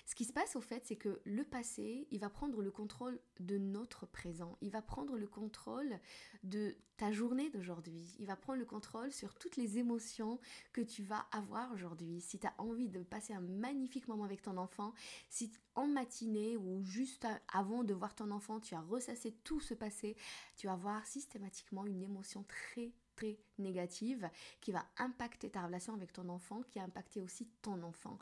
Ce 0.07 0.15
qui 0.15 0.25
se 0.25 0.33
passe 0.33 0.55
au 0.55 0.61
fait, 0.61 0.87
c'est 0.87 0.95
que 0.95 1.21
le 1.25 1.43
passé, 1.43 2.07
il 2.13 2.21
va 2.21 2.31
prendre 2.31 2.63
le 2.63 2.71
contrôle 2.71 3.19
de 3.41 3.59
notre 3.59 4.07
présent. 4.07 4.57
Il 4.61 4.71
va 4.71 4.81
prendre 4.81 5.19
le 5.19 5.27
contrôle 5.27 5.99
de 6.45 6.77
ta 6.97 7.11
journée 7.11 7.51
d'aujourd'hui. 7.51 8.15
Il 8.21 8.27
va 8.27 8.37
prendre 8.37 8.61
le 8.61 8.65
contrôle 8.65 9.11
sur 9.11 9.35
toutes 9.35 9.57
les 9.57 9.79
émotions 9.79 10.39
que 10.73 10.81
tu 10.81 11.03
vas 11.03 11.27
avoir 11.33 11.73
aujourd'hui. 11.73 12.21
Si 12.21 12.39
tu 12.39 12.47
as 12.47 12.55
envie 12.59 12.89
de 12.89 13.03
passer 13.03 13.35
un 13.35 13.41
magnifique 13.41 14.07
moment 14.07 14.23
avec 14.23 14.43
ton 14.43 14.59
enfant, 14.59 14.95
si 15.29 15.51
en 15.75 15.89
matinée 15.89 16.57
ou 16.57 16.85
juste 16.85 17.27
avant 17.53 17.83
de 17.83 17.93
voir 17.93 18.15
ton 18.15 18.31
enfant, 18.31 18.61
tu 18.61 18.77
as 18.77 18.81
ressassé 18.83 19.33
tout 19.43 19.59
ce 19.59 19.75
passé, 19.75 20.17
tu 20.57 20.69
vas 20.69 20.75
avoir 20.75 21.05
systématiquement 21.05 21.85
une 21.85 22.03
émotion 22.03 22.45
très 22.45 22.93
très 23.17 23.39
négative 23.59 24.29
qui 24.61 24.71
va 24.73 24.85
impacter 24.99 25.51
ta 25.51 25.63
relation 25.67 25.95
avec 25.95 26.13
ton 26.13 26.29
enfant, 26.29 26.63
qui 26.63 26.79
a 26.79 26.85
impacté 26.85 27.21
aussi 27.21 27.49
ton 27.63 27.83
enfant. 27.83 28.19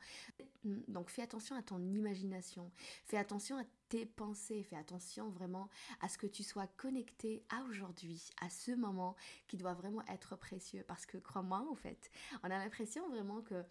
Donc 0.88 1.10
fais 1.10 1.22
attention 1.22 1.56
à 1.56 1.62
ton 1.62 1.80
imagination, 1.92 2.70
fais 3.04 3.18
attention 3.18 3.58
à 3.58 3.64
tes 3.88 4.06
pensées, 4.06 4.62
fais 4.62 4.76
attention 4.76 5.28
vraiment 5.28 5.68
à 6.00 6.08
ce 6.08 6.16
que 6.16 6.26
tu 6.26 6.42
sois 6.42 6.66
connecté 6.66 7.44
à 7.50 7.62
aujourd'hui, 7.64 8.30
à 8.40 8.48
ce 8.48 8.72
moment 8.72 9.14
qui 9.46 9.56
doit 9.56 9.74
vraiment 9.74 10.02
être 10.06 10.36
précieux. 10.36 10.84
Parce 10.86 11.04
que 11.04 11.18
crois-moi, 11.18 11.66
en 11.70 11.74
fait, 11.74 12.10
on 12.42 12.46
a 12.46 12.58
l'impression 12.58 13.08
vraiment 13.08 13.42
que 13.42 13.62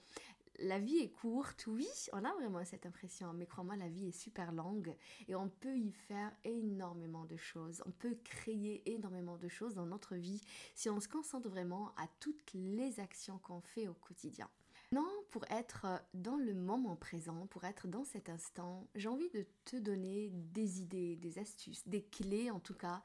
la 0.60 0.80
vie 0.80 0.98
est 0.98 1.10
courte, 1.10 1.66
oui, 1.68 1.88
on 2.14 2.24
a 2.24 2.34
vraiment 2.34 2.64
cette 2.64 2.86
impression, 2.86 3.34
mais 3.34 3.46
crois-moi, 3.46 3.76
la 3.76 3.90
vie 3.90 4.08
est 4.08 4.18
super 4.18 4.52
longue 4.52 4.96
et 5.28 5.36
on 5.36 5.50
peut 5.50 5.78
y 5.78 5.92
faire 5.92 6.32
énormément 6.44 7.26
de 7.26 7.38
choses. 7.38 7.84
On 7.86 7.92
peut 7.92 8.18
créer 8.24 8.84
énormément 8.92 9.38
de 9.38 9.48
choses 9.48 9.74
dans 9.74 9.86
notre 9.86 10.16
vie 10.16 10.42
si 10.76 10.90
on 10.90 11.00
se 11.00 11.08
concentre 11.08 11.50
vraiment 11.50 11.90
à 11.98 12.08
toutes 12.20 12.54
les 12.54 13.00
actions 13.00 13.40
qu'on 13.40 13.62
fait 13.62 13.88
au 13.88 13.94
quotidien. 13.94 14.50
Non, 14.92 15.10
pour 15.32 15.44
être 15.50 15.88
dans 16.14 16.38
le 16.38 16.54
moment 16.54 16.96
présent, 16.96 17.48
pour 17.48 17.64
être 17.64 17.88
dans 17.88 18.04
cet 18.04 18.30
instant, 18.30 18.88
j'ai 18.94 19.10
envie 19.10 19.30
de 19.32 19.48
te 19.66 19.76
donner 19.76 20.30
des 20.32 20.82
idées, 20.82 21.16
des 21.16 21.40
astuces, 21.40 21.88
des 21.88 22.04
clés 22.04 22.52
en 22.52 22.60
tout 22.60 22.76
cas, 22.76 23.02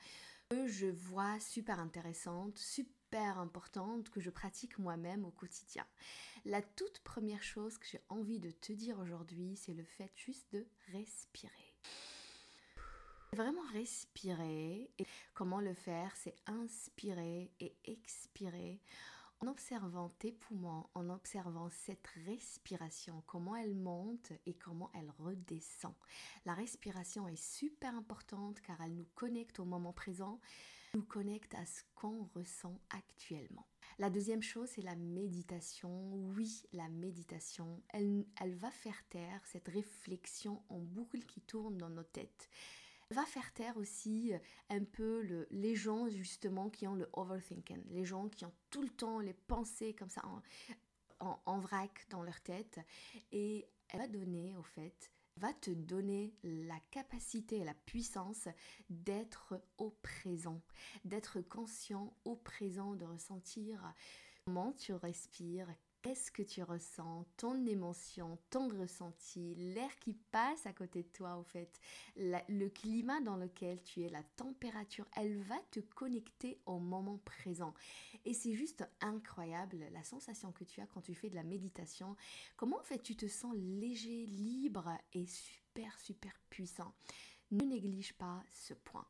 que 0.50 0.66
je 0.66 0.86
vois 0.86 1.40
super 1.40 1.80
intéressantes, 1.80 2.58
super 2.58 3.38
importantes, 3.38 4.10
que 4.10 4.20
je 4.20 4.28
pratique 4.28 4.78
moi-même 4.78 5.24
au 5.24 5.30
quotidien. 5.30 5.86
La 6.48 6.62
toute 6.62 7.00
première 7.00 7.42
chose 7.42 7.76
que 7.76 7.86
j'ai 7.86 8.00
envie 8.08 8.38
de 8.38 8.50
te 8.50 8.72
dire 8.72 8.98
aujourd'hui, 9.00 9.54
c'est 9.54 9.74
le 9.74 9.84
fait 9.84 10.10
juste 10.16 10.50
de 10.54 10.66
respirer. 10.94 11.74
Vraiment 13.34 13.66
respirer. 13.74 14.90
Et 14.98 15.06
comment 15.34 15.60
le 15.60 15.74
faire 15.74 16.16
C'est 16.16 16.34
inspirer 16.46 17.52
et 17.60 17.76
expirer 17.84 18.80
en 19.40 19.48
observant 19.48 20.08
tes 20.08 20.32
poumons, 20.32 20.86
en 20.94 21.10
observant 21.10 21.68
cette 21.68 22.08
respiration, 22.24 23.22
comment 23.26 23.54
elle 23.54 23.74
monte 23.74 24.32
et 24.46 24.54
comment 24.54 24.90
elle 24.94 25.12
redescend. 25.18 25.94
La 26.46 26.54
respiration 26.54 27.28
est 27.28 27.36
super 27.36 27.94
importante 27.94 28.62
car 28.62 28.80
elle 28.80 28.96
nous 28.96 29.08
connecte 29.14 29.60
au 29.60 29.66
moment 29.66 29.92
présent, 29.92 30.40
nous 30.94 31.02
connecte 31.02 31.54
à 31.54 31.64
ce 31.66 31.82
qu'on 31.94 32.28
ressent 32.34 32.80
actuellement. 32.90 33.66
La 33.98 34.10
deuxième 34.10 34.42
chose, 34.42 34.68
c'est 34.68 34.82
la 34.82 34.96
méditation. 34.96 36.12
Oui, 36.36 36.62
la 36.72 36.88
méditation, 36.88 37.82
elle, 37.88 38.26
elle 38.40 38.54
va 38.54 38.70
faire 38.70 39.02
taire 39.08 39.40
cette 39.46 39.68
réflexion 39.68 40.62
en 40.68 40.78
boucle 40.78 41.24
qui 41.24 41.40
tourne 41.40 41.78
dans 41.78 41.90
nos 41.90 42.04
têtes 42.04 42.48
va 43.10 43.24
faire 43.24 43.52
taire 43.54 43.76
aussi 43.76 44.34
euh, 44.34 44.38
un 44.68 44.84
peu 44.84 45.22
le, 45.22 45.46
les 45.50 45.74
gens 45.74 46.08
justement 46.08 46.68
qui 46.68 46.86
ont 46.86 46.94
le 46.94 47.08
overthinking, 47.14 47.82
les 47.90 48.04
gens 48.04 48.28
qui 48.28 48.44
ont 48.44 48.52
tout 48.70 48.82
le 48.82 48.90
temps 48.90 49.18
les 49.20 49.32
pensées 49.32 49.94
comme 49.94 50.10
ça 50.10 50.22
en, 51.20 51.40
en, 51.46 51.58
vrac 51.58 52.06
dans 52.10 52.22
leur 52.22 52.40
tête 52.40 52.80
et 53.32 53.66
elle 53.88 54.00
va 54.00 54.08
donner 54.08 54.54
au 54.56 54.62
fait 54.62 55.10
va 55.38 55.52
te 55.52 55.70
donner 55.70 56.34
la 56.42 56.78
capacité 56.90 57.58
et 57.58 57.64
la 57.64 57.74
puissance 57.74 58.48
d'être 58.90 59.60
au 59.78 59.90
présent, 60.02 60.60
d'être 61.04 61.40
conscient 61.40 62.14
au 62.24 62.36
présent, 62.36 62.94
de 62.94 63.04
ressentir 63.04 63.94
comment 64.44 64.72
tu 64.72 64.92
respires, 64.92 65.68
Qu'est-ce 66.00 66.30
que 66.30 66.42
tu 66.42 66.62
ressens, 66.62 67.26
ton 67.36 67.66
émotion, 67.66 68.38
ton 68.50 68.68
ressenti, 68.68 69.56
l'air 69.56 69.90
qui 69.98 70.14
passe 70.14 70.64
à 70.64 70.72
côté 70.72 71.02
de 71.02 71.08
toi, 71.08 71.36
au 71.36 71.42
fait, 71.42 71.80
le 72.16 72.68
climat 72.68 73.20
dans 73.20 73.36
lequel 73.36 73.82
tu 73.82 74.02
es, 74.02 74.08
la 74.08 74.22
température, 74.22 75.06
elle 75.16 75.42
va 75.42 75.58
te 75.72 75.80
connecter 75.80 76.60
au 76.66 76.78
moment 76.78 77.18
présent. 77.24 77.74
Et 78.24 78.32
c'est 78.32 78.54
juste 78.54 78.88
incroyable 79.00 79.84
la 79.92 80.04
sensation 80.04 80.52
que 80.52 80.62
tu 80.62 80.80
as 80.80 80.86
quand 80.86 81.00
tu 81.00 81.14
fais 81.14 81.30
de 81.30 81.34
la 81.34 81.42
méditation. 81.42 82.14
Comment 82.56 82.78
en 82.78 82.84
fait 82.84 83.02
tu 83.02 83.16
te 83.16 83.26
sens 83.26 83.56
léger, 83.56 84.26
libre 84.26 84.96
et 85.14 85.26
super, 85.26 85.98
super 85.98 86.32
puissant? 86.48 86.94
Ne 87.50 87.64
néglige 87.64 88.12
pas 88.12 88.40
ce 88.52 88.74
point. 88.74 89.06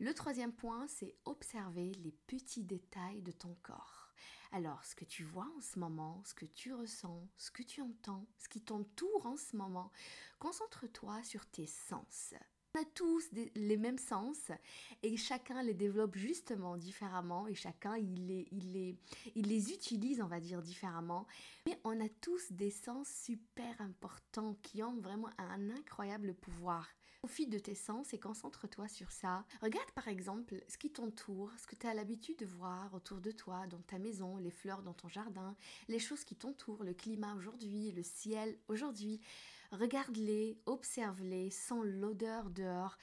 Le 0.00 0.12
troisième 0.12 0.52
point, 0.52 0.86
c'est 0.88 1.16
observer 1.24 1.92
les 1.92 2.12
petits 2.26 2.64
détails 2.64 3.22
de 3.22 3.32
ton 3.32 3.56
corps. 3.62 3.95
Alors, 4.52 4.84
ce 4.84 4.94
que 4.94 5.04
tu 5.04 5.24
vois 5.24 5.48
en 5.56 5.60
ce 5.60 5.78
moment, 5.78 6.22
ce 6.24 6.34
que 6.34 6.46
tu 6.46 6.72
ressens, 6.72 7.28
ce 7.36 7.50
que 7.50 7.62
tu 7.62 7.80
entends, 7.82 8.26
ce 8.38 8.48
qui 8.48 8.60
t'entoure 8.60 9.26
en 9.26 9.36
ce 9.36 9.56
moment, 9.56 9.90
concentre-toi 10.38 11.22
sur 11.22 11.46
tes 11.46 11.66
sens. 11.66 12.34
On 12.74 12.82
a 12.82 12.84
tous 12.94 13.30
les 13.54 13.76
mêmes 13.78 13.98
sens 13.98 14.50
et 15.02 15.16
chacun 15.16 15.62
les 15.62 15.72
développe 15.72 16.14
justement 16.14 16.76
différemment 16.76 17.46
et 17.48 17.54
chacun 17.54 17.96
les, 17.96 18.46
il 18.50 19.48
les 19.48 19.72
utilise, 19.72 20.20
on 20.20 20.26
va 20.26 20.40
dire, 20.40 20.60
différemment. 20.60 21.26
Mais 21.66 21.80
on 21.84 21.98
a 22.04 22.08
tous 22.20 22.52
des 22.52 22.70
sens 22.70 23.08
super 23.08 23.80
importants 23.80 24.56
qui 24.62 24.82
ont 24.82 25.00
vraiment 25.00 25.30
un 25.38 25.70
incroyable 25.70 26.34
pouvoir. 26.34 26.86
Profite 27.18 27.50
de 27.50 27.58
tes 27.58 27.74
sens 27.74 28.12
et 28.12 28.18
concentre-toi 28.18 28.88
sur 28.88 29.10
ça. 29.10 29.44
Regarde 29.60 29.90
par 29.92 30.08
exemple 30.08 30.62
ce 30.68 30.78
qui 30.78 30.92
t'entoure, 30.92 31.50
ce 31.58 31.66
que 31.66 31.74
tu 31.74 31.86
as 31.86 31.94
l'habitude 31.94 32.38
de 32.38 32.46
voir 32.46 32.92
autour 32.94 33.20
de 33.20 33.30
toi, 33.30 33.66
dans 33.66 33.82
ta 33.82 33.98
maison, 33.98 34.36
les 34.36 34.50
fleurs 34.50 34.82
dans 34.82 34.94
ton 34.94 35.08
jardin, 35.08 35.56
les 35.88 35.98
choses 35.98 36.24
qui 36.24 36.36
t'entourent, 36.36 36.84
le 36.84 36.94
climat 36.94 37.34
aujourd'hui, 37.34 37.92
le 37.92 38.02
ciel 38.02 38.58
aujourd'hui. 38.68 39.20
Regarde-les, 39.72 40.60
observe-les, 40.66 41.50
sens 41.50 41.84
l'odeur 41.84 42.50
dehors. 42.50 42.96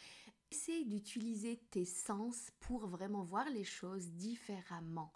Essaye 0.51 0.85
d'utiliser 0.85 1.57
tes 1.71 1.85
sens 1.85 2.51
pour 2.59 2.85
vraiment 2.85 3.23
voir 3.23 3.49
les 3.49 3.63
choses 3.63 4.11
différemment. 4.11 5.11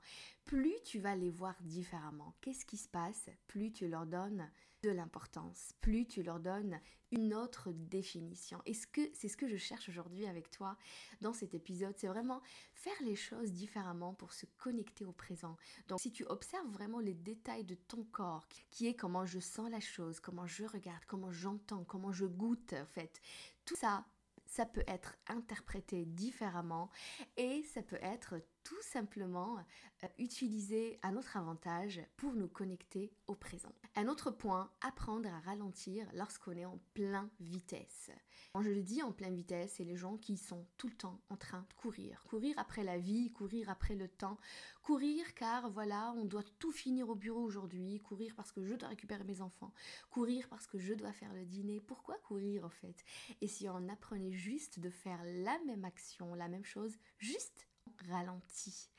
Plus 0.45 0.73
tu 0.83 0.99
vas 0.99 1.15
les 1.15 1.29
voir 1.29 1.55
différemment, 1.61 2.33
qu'est-ce 2.41 2.65
qui 2.65 2.77
se 2.77 2.87
passe? 2.87 3.29
Plus 3.45 3.71
tu 3.71 3.87
leur 3.87 4.07
donnes 4.07 4.49
de 4.83 4.89
l'importance, 4.89 5.71
plus 5.81 6.05
tu 6.05 6.23
leur 6.23 6.39
donnes 6.39 6.79
une 7.11 7.33
autre 7.33 7.71
définition. 7.71 8.61
Et 8.65 8.73
ce 8.73 8.85
que 8.85 9.01
c'est 9.13 9.27
ce 9.27 9.37
que 9.37 9.47
je 9.47 9.57
cherche 9.57 9.89
aujourd'hui 9.89 10.27
avec 10.27 10.51
toi 10.51 10.77
dans 11.21 11.33
cet 11.33 11.53
épisode, 11.53 11.95
c'est 11.97 12.07
vraiment 12.07 12.41
faire 12.73 13.01
les 13.01 13.15
choses 13.15 13.51
différemment 13.51 14.13
pour 14.13 14.33
se 14.33 14.45
connecter 14.57 15.05
au 15.05 15.13
présent. 15.13 15.57
Donc 15.87 15.99
si 15.99 16.11
tu 16.11 16.25
observes 16.25 16.69
vraiment 16.69 16.99
les 16.99 17.13
détails 17.13 17.63
de 17.63 17.75
ton 17.75 18.03
corps, 18.03 18.47
qui 18.69 18.87
est 18.87 18.95
comment 18.95 19.25
je 19.25 19.39
sens 19.39 19.69
la 19.69 19.79
chose, 19.79 20.19
comment 20.19 20.47
je 20.47 20.65
regarde, 20.65 21.03
comment 21.05 21.31
j'entends, 21.31 21.83
comment 21.85 22.11
je 22.11 22.25
goûte 22.25 22.73
en 22.73 22.85
fait, 22.85 23.21
tout 23.65 23.75
ça 23.75 24.05
ça 24.47 24.65
peut 24.65 24.83
être 24.87 25.15
interprété 25.27 26.05
différemment 26.05 26.89
et 27.35 27.63
ça 27.63 27.83
peut 27.83 27.99
être 28.01 28.35
tout 28.67 28.81
simplement 28.81 29.57
euh, 30.03 30.07
utilisé 30.19 30.99
à 31.01 31.11
notre 31.11 31.37
avantage 31.37 32.01
pour 32.17 32.33
nous 32.33 32.49
connecter 32.49 33.13
au 33.27 33.33
présent. 33.33 33.71
Un 33.95 34.09
autre 34.09 34.29
point, 34.29 34.69
apprendre 34.81 35.29
à 35.29 35.39
ralentir 35.39 36.05
lorsqu'on 36.13 36.51
est 36.51 36.65
en 36.65 36.77
plein 36.93 37.29
vitesse. 37.39 38.11
Quand 38.51 38.61
je 38.61 38.71
le 38.71 38.83
dis 38.83 39.01
en 39.01 39.13
pleine 39.13 39.35
vitesse, 39.35 39.75
c'est 39.77 39.85
les 39.85 39.95
gens 39.95 40.17
qui 40.17 40.35
sont 40.35 40.65
tout 40.75 40.87
le 40.87 40.95
temps 40.95 41.21
en 41.29 41.37
train 41.37 41.61
de 41.61 41.73
courir. 41.75 42.25
Courir 42.27 42.55
après 42.57 42.83
la 42.83 42.97
vie, 42.97 43.31
courir 43.31 43.69
après 43.69 43.95
le 43.95 44.09
temps, 44.09 44.37
courir 44.83 45.33
car 45.33 45.69
voilà, 45.69 46.13
on 46.17 46.25
doit 46.25 46.43
tout 46.59 46.73
finir 46.73 47.07
au 47.07 47.15
bureau 47.15 47.41
aujourd'hui, 47.41 48.01
courir 48.01 48.33
parce 48.35 48.51
que 48.51 48.65
je 48.65 48.75
dois 48.75 48.89
récupérer 48.89 49.23
mes 49.23 49.39
enfants, 49.39 49.73
courir 50.09 50.49
parce 50.49 50.67
que 50.67 50.77
je 50.77 50.93
dois 50.93 51.13
faire 51.13 51.33
le 51.33 51.45
dîner. 51.45 51.79
Pourquoi 51.79 52.17
courir 52.17 52.65
en 52.65 52.69
fait? 52.69 53.05
Et 53.39 53.47
si 53.47 53.69
on 53.69 53.87
apprenait 53.87 54.33
juste 54.33 54.81
de 54.81 54.89
faire 54.89 55.21
la 55.23 55.57
même 55.65 55.85
action, 55.85 56.35
la 56.35 56.49
même 56.49 56.65
chose, 56.65 56.97
juste 57.17 57.65
ralenti 58.09 58.89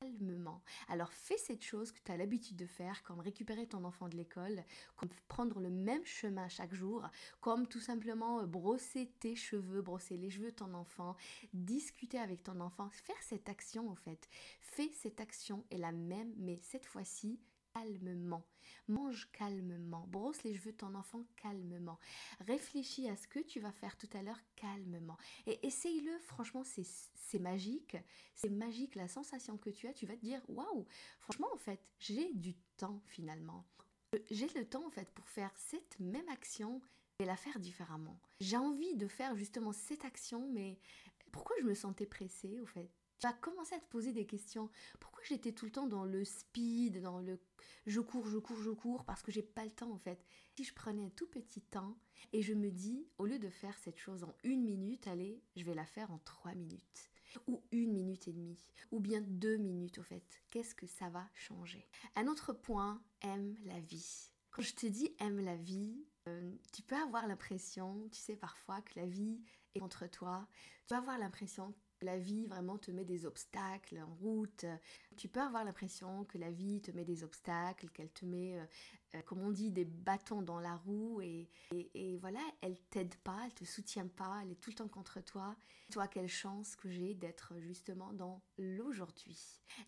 calmement. 0.00 0.62
Alors 0.88 1.12
fais 1.12 1.36
cette 1.38 1.62
chose 1.62 1.92
que 1.92 2.00
tu 2.04 2.12
as 2.12 2.16
l'habitude 2.16 2.56
de 2.56 2.66
faire, 2.66 3.02
comme 3.02 3.20
récupérer 3.20 3.66
ton 3.66 3.84
enfant 3.84 4.08
de 4.08 4.16
l'école, 4.16 4.64
comme 4.96 5.08
prendre 5.28 5.60
le 5.60 5.70
même 5.70 6.04
chemin 6.04 6.48
chaque 6.48 6.74
jour, 6.74 7.06
comme 7.40 7.66
tout 7.66 7.80
simplement 7.80 8.40
euh, 8.40 8.46
brosser 8.46 9.10
tes 9.20 9.36
cheveux, 9.36 9.82
brosser 9.82 10.16
les 10.16 10.30
cheveux 10.30 10.50
de 10.50 10.56
ton 10.56 10.74
enfant, 10.74 11.16
discuter 11.52 12.18
avec 12.18 12.42
ton 12.42 12.60
enfant, 12.60 12.90
faire 12.90 13.22
cette 13.22 13.48
action 13.48 13.90
au 13.90 13.94
fait. 13.94 14.28
Fais 14.60 14.90
cette 14.92 15.20
action 15.20 15.64
et 15.70 15.78
la 15.78 15.92
même, 15.92 16.34
mais 16.36 16.58
cette 16.62 16.86
fois-ci 16.86 17.38
calmement. 17.74 18.46
Mange 18.88 19.30
calmement. 19.32 20.06
Brosse 20.08 20.42
les 20.42 20.54
cheveux 20.54 20.72
de 20.72 20.76
ton 20.76 20.94
enfant 20.94 21.24
calmement. 21.36 21.98
Réfléchis 22.40 23.08
à 23.08 23.16
ce 23.16 23.26
que 23.26 23.40
tu 23.40 23.60
vas 23.60 23.72
faire 23.72 23.96
tout 23.96 24.08
à 24.14 24.22
l'heure 24.22 24.40
calmement. 24.56 25.18
Et 25.46 25.66
essaye-le. 25.66 26.18
Franchement, 26.20 26.62
c'est 26.64 27.38
magique. 27.38 27.96
C'est 28.34 28.50
magique 28.50 28.94
la 28.94 29.08
sensation 29.08 29.58
que 29.58 29.70
tu 29.70 29.88
as. 29.88 29.92
Tu 29.92 30.06
vas 30.06 30.16
te 30.16 30.24
dire 30.24 30.42
waouh, 30.48 30.86
franchement, 31.20 31.48
en 31.52 31.58
fait, 31.58 31.80
j'ai 31.98 32.32
du 32.34 32.54
temps 32.76 33.02
finalement. 33.06 33.64
J'ai 34.30 34.48
le 34.54 34.64
temps 34.64 34.86
en 34.86 34.90
fait 34.90 35.10
pour 35.10 35.28
faire 35.28 35.52
cette 35.56 35.98
même 35.98 36.28
action 36.28 36.80
et 37.18 37.24
la 37.24 37.36
faire 37.36 37.58
différemment. 37.58 38.20
J'ai 38.40 38.56
envie 38.56 38.94
de 38.94 39.08
faire 39.08 39.34
justement 39.36 39.72
cette 39.72 40.04
action, 40.04 40.48
mais 40.52 40.78
pourquoi 41.32 41.56
je 41.60 41.66
me 41.66 41.74
sentais 41.74 42.06
pressée 42.06 42.60
au 42.60 42.66
fait? 42.66 42.90
Tu 43.18 43.26
vas 43.26 43.32
commencer 43.32 43.74
à 43.74 43.80
te 43.80 43.88
poser 43.88 44.12
des 44.12 44.26
questions. 44.26 44.70
Pourquoi 45.00 45.22
j'étais 45.24 45.52
tout 45.52 45.64
le 45.64 45.72
temps 45.72 45.86
dans 45.86 46.04
le 46.04 46.24
speed, 46.24 47.00
dans 47.00 47.20
le 47.20 47.38
je 47.86 48.00
cours, 48.00 48.26
je 48.26 48.38
cours, 48.38 48.60
je 48.60 48.70
cours, 48.70 49.04
parce 49.04 49.22
que 49.22 49.32
j'ai 49.32 49.42
pas 49.42 49.64
le 49.64 49.70
temps 49.70 49.92
en 49.92 49.98
fait. 49.98 50.24
Si 50.56 50.64
je 50.64 50.74
prenais 50.74 51.04
un 51.04 51.10
tout 51.10 51.26
petit 51.26 51.60
temps 51.60 51.98
et 52.32 52.42
je 52.42 52.54
me 52.54 52.70
dis, 52.70 53.06
au 53.18 53.26
lieu 53.26 53.38
de 53.38 53.50
faire 53.50 53.76
cette 53.78 53.98
chose 53.98 54.24
en 54.24 54.34
une 54.42 54.64
minute, 54.64 55.06
allez, 55.06 55.42
je 55.56 55.64
vais 55.64 55.74
la 55.74 55.86
faire 55.86 56.10
en 56.10 56.18
trois 56.18 56.54
minutes. 56.54 57.10
Ou 57.48 57.62
une 57.72 57.92
minute 57.92 58.28
et 58.28 58.32
demie, 58.32 58.70
ou 58.92 59.00
bien 59.00 59.20
deux 59.20 59.56
minutes 59.56 59.98
au 59.98 60.02
fait. 60.02 60.42
Qu'est-ce 60.50 60.74
que 60.74 60.86
ça 60.86 61.08
va 61.08 61.28
changer? 61.34 61.88
Un 62.14 62.28
autre 62.28 62.52
point, 62.52 63.02
aime 63.22 63.56
la 63.64 63.80
vie. 63.80 64.30
Quand 64.52 64.62
je 64.62 64.74
te 64.74 64.86
dis 64.86 65.16
aime 65.18 65.40
la 65.40 65.56
vie, 65.56 66.06
euh, 66.28 66.54
tu 66.72 66.82
peux 66.82 66.94
avoir 66.94 67.26
l'impression, 67.26 68.08
tu 68.10 68.20
sais 68.20 68.36
parfois, 68.36 68.82
que 68.82 69.00
la 69.00 69.06
vie 69.06 69.40
est 69.74 69.80
contre 69.80 70.06
toi. 70.06 70.46
Tu 70.86 70.94
vas 70.94 70.98
avoir 70.98 71.18
l'impression 71.18 71.74
la 72.04 72.18
vie 72.18 72.46
vraiment 72.46 72.78
te 72.78 72.90
met 72.90 73.04
des 73.04 73.26
obstacles 73.26 73.98
en 73.98 74.14
route. 74.16 74.64
Tu 75.16 75.28
peux 75.28 75.40
avoir 75.40 75.64
l'impression 75.64 76.24
que 76.24 76.38
la 76.38 76.50
vie 76.50 76.80
te 76.80 76.90
met 76.92 77.04
des 77.04 77.24
obstacles, 77.24 77.88
qu'elle 77.90 78.10
te 78.10 78.24
met, 78.24 78.58
euh, 78.58 78.64
euh, 79.14 79.22
comme 79.22 79.40
on 79.40 79.50
dit, 79.50 79.70
des 79.70 79.84
bâtons 79.84 80.42
dans 80.42 80.60
la 80.60 80.76
roue 80.76 81.20
et, 81.20 81.48
et, 81.94 82.18
voilà, 82.18 82.40
elle 82.60 82.78
t'aide 82.90 83.14
pas, 83.16 83.40
elle 83.44 83.54
te 83.54 83.64
soutient 83.64 84.06
pas, 84.06 84.40
elle 84.42 84.52
est 84.52 84.60
tout 84.60 84.70
le 84.70 84.76
temps 84.76 84.88
contre 84.88 85.20
toi. 85.20 85.56
Toi, 85.90 86.06
quelle 86.08 86.28
chance 86.28 86.76
que 86.76 86.90
j'ai 86.90 87.14
d'être 87.14 87.58
justement 87.58 88.12
dans 88.12 88.42
l'aujourd'hui, 88.58 89.38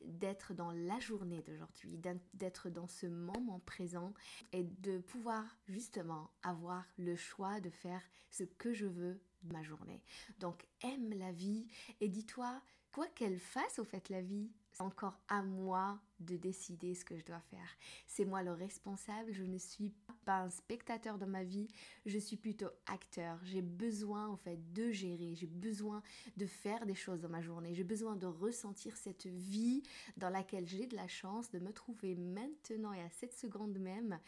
d'être 0.05 0.55
dans 0.55 0.71
la 0.71 0.99
journée 1.01 1.43
d'aujourd'hui, 1.43 1.99
d'être 2.35 2.71
dans 2.71 2.89
ce 2.89 3.07
moment 3.07 3.61
présent 3.61 4.13
et 4.53 4.65
de 4.65 4.99
pouvoir 4.99 5.45
justement 5.67 6.31
avoir 6.43 6.85
le 6.99 7.17
choix 7.17 7.61
de 7.61 7.71
faire 7.71 8.03
ce 8.31 8.45
que 8.45 8.73
je 8.73 8.87
veux 8.87 9.21
ma 9.53 9.62
journée. 9.62 10.03
Donc 10.38 10.67
aime 10.83 11.12
la 11.19 11.33
vie 11.33 11.67
et 12.00 12.09
dis-toi, 12.09 12.61
quoi 12.93 13.07
qu'elle 13.09 13.38
fasse 13.38 13.79
au 13.79 13.85
fait 13.85 14.09
la 14.09 14.23
vie, 14.23 14.50
c'est 14.73 14.83
encore 14.83 15.19
à 15.29 15.43
moi 15.43 15.99
de 16.21 16.37
décider 16.37 16.95
ce 16.95 17.05
que 17.05 17.17
je 17.17 17.25
dois 17.25 17.41
faire. 17.41 17.69
C'est 18.07 18.25
moi 18.25 18.43
le 18.43 18.53
responsable, 18.53 19.33
je 19.33 19.43
ne 19.43 19.57
suis 19.59 19.93
pas 20.25 20.41
un 20.41 20.50
spectateur 20.50 21.19
dans 21.19 21.26
ma 21.26 21.45
vie, 21.45 21.69
je 22.05 22.19
suis 22.19 22.37
plutôt 22.37 22.69
acteur. 22.87 23.38
J'ai 23.45 23.62
besoin 23.62 24.29
en 24.29 24.37
fait 24.37 24.73
de 24.73 24.91
gérer, 24.91 25.35
j'ai 25.35 25.47
besoin 25.47 26.03
de 26.37 26.47
faire 26.47 26.85
des 26.85 26.95
choses 26.95 27.21
dans 27.21 27.29
ma 27.29 27.43
journée, 27.43 27.75
j'ai 27.75 27.85
besoin 27.85 28.17
de 28.17 28.26
ressentir 28.26 28.97
cette 28.97 29.26
vie 29.26 29.83
dans 30.17 30.31
laquelle 30.31 30.67
j'ai 30.67 30.87
de 30.87 30.97
la 30.97 31.09
chance 31.09 31.50
de 31.50 31.59
me 31.59 31.73
trouver 31.73 32.15
maintenant 32.15 32.93
et 32.93 33.00
à 33.00 33.11
cette 33.11 33.35
seconde 33.35 33.79
même 33.79 34.19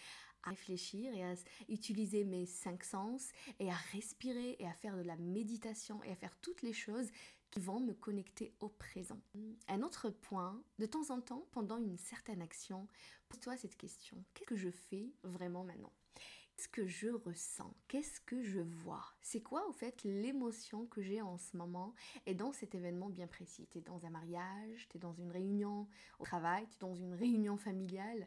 à 0.42 0.50
réfléchir 0.50 1.12
et 1.14 1.24
à 1.24 1.34
utiliser 1.68 2.24
mes 2.24 2.46
cinq 2.46 2.84
sens 2.84 3.30
et 3.58 3.70
à 3.70 3.76
respirer 3.92 4.56
et 4.58 4.66
à 4.66 4.72
faire 4.72 4.96
de 4.96 5.02
la 5.02 5.16
méditation 5.16 6.02
et 6.04 6.10
à 6.10 6.16
faire 6.16 6.36
toutes 6.40 6.62
les 6.62 6.72
choses 6.72 7.10
qui 7.50 7.60
vont 7.60 7.80
me 7.80 7.94
connecter 7.94 8.52
au 8.60 8.68
présent. 8.68 9.20
Un 9.68 9.82
autre 9.82 10.10
point, 10.10 10.62
de 10.78 10.86
temps 10.86 11.10
en 11.10 11.20
temps, 11.20 11.46
pendant 11.52 11.78
une 11.78 11.96
certaine 11.96 12.42
action, 12.42 12.86
pose-toi 13.28 13.56
cette 13.56 13.76
question. 13.76 14.22
Qu'est-ce 14.34 14.48
que 14.48 14.56
je 14.56 14.70
fais 14.70 15.10
vraiment 15.22 15.64
maintenant? 15.64 15.92
Qu'est-ce 16.58 16.68
que 16.68 16.86
je 16.88 17.08
ressens? 17.10 17.72
Qu'est-ce 17.86 18.20
que 18.20 18.42
je 18.42 18.58
vois? 18.58 19.14
C'est 19.22 19.40
quoi 19.40 19.68
au 19.68 19.72
fait 19.72 20.02
l'émotion 20.02 20.86
que 20.86 21.00
j'ai 21.00 21.22
en 21.22 21.38
ce 21.38 21.56
moment? 21.56 21.94
Et 22.26 22.34
dans 22.34 22.50
cet 22.50 22.74
événement 22.74 23.10
bien 23.10 23.28
précis 23.28 23.68
Tu 23.70 23.78
es 23.78 23.80
dans 23.80 24.04
un 24.04 24.10
mariage, 24.10 24.88
tu 24.88 24.96
es 24.96 25.00
dans 25.00 25.12
une 25.12 25.30
réunion 25.30 25.86
au 26.18 26.24
travail, 26.24 26.66
tu 26.66 26.74
es 26.74 26.80
dans 26.80 26.96
une 26.96 27.14
réunion 27.14 27.56
familiale. 27.56 28.26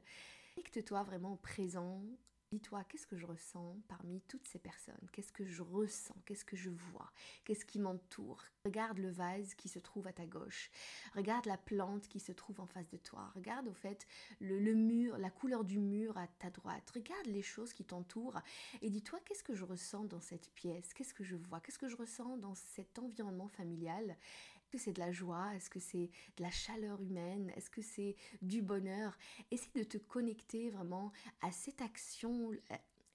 Connecte-toi 0.61 1.01
vraiment 1.01 1.33
au 1.33 1.37
présent. 1.37 2.03
Dis-toi, 2.51 2.83
qu'est-ce 2.83 3.07
que 3.07 3.17
je 3.17 3.25
ressens 3.25 3.77
parmi 3.87 4.21
toutes 4.27 4.45
ces 4.45 4.59
personnes? 4.59 5.07
Qu'est-ce 5.11 5.31
que 5.31 5.43
je 5.43 5.63
ressens? 5.63 6.15
Qu'est-ce 6.25 6.45
que 6.45 6.55
je 6.55 6.69
vois? 6.69 7.11
Qu'est-ce 7.43 7.65
qui 7.65 7.79
m'entoure? 7.79 8.43
Regarde 8.65 8.99
le 8.99 9.09
vase 9.09 9.55
qui 9.55 9.69
se 9.69 9.79
trouve 9.79 10.05
à 10.05 10.13
ta 10.13 10.27
gauche. 10.27 10.69
Regarde 11.15 11.47
la 11.47 11.57
plante 11.57 12.07
qui 12.07 12.19
se 12.19 12.31
trouve 12.31 12.59
en 12.59 12.67
face 12.67 12.89
de 12.89 12.97
toi. 12.97 13.31
Regarde 13.33 13.69
au 13.69 13.73
fait 13.73 14.05
le, 14.39 14.75
mur, 14.75 15.17
la 15.17 15.31
couleur 15.31 15.63
du 15.63 15.79
mur 15.79 16.15
à 16.15 16.27
ta 16.27 16.51
droite. 16.51 16.91
Regarde 16.93 17.25
les 17.25 17.41
choses 17.41 17.73
qui 17.73 17.83
t'entourent 17.83 18.39
et 18.83 18.91
dis-toi, 18.91 19.19
qu'est-ce 19.25 19.43
que 19.43 19.55
je 19.55 19.65
ressens 19.65 20.03
dans 20.03 20.21
cette 20.21 20.51
pièce? 20.51 20.93
Qu'est-ce 20.93 21.15
que 21.15 21.23
je 21.23 21.37
vois? 21.37 21.59
Qu'est-ce 21.59 21.79
que 21.79 21.87
je 21.87 21.97
ressens 21.97 22.37
dans 22.37 22.53
cet 22.53 22.99
environnement 22.99 23.47
familial? 23.47 24.15
Que 24.71 24.77
c'est 24.77 24.93
de 24.93 24.99
la 24.99 25.11
joie? 25.11 25.53
Est-ce 25.55 25.69
que 25.69 25.79
c'est 25.79 26.09
de 26.37 26.43
la 26.43 26.49
chaleur 26.51 27.01
humaine? 27.01 27.51
Est-ce 27.55 27.69
que 27.69 27.81
c'est 27.81 28.15
du 28.41 28.61
bonheur? 28.61 29.17
Essaye 29.51 29.73
de 29.75 29.83
te 29.83 29.97
connecter 29.97 30.69
vraiment 30.69 31.11
à 31.41 31.51
cette 31.51 31.81
action, 31.81 32.51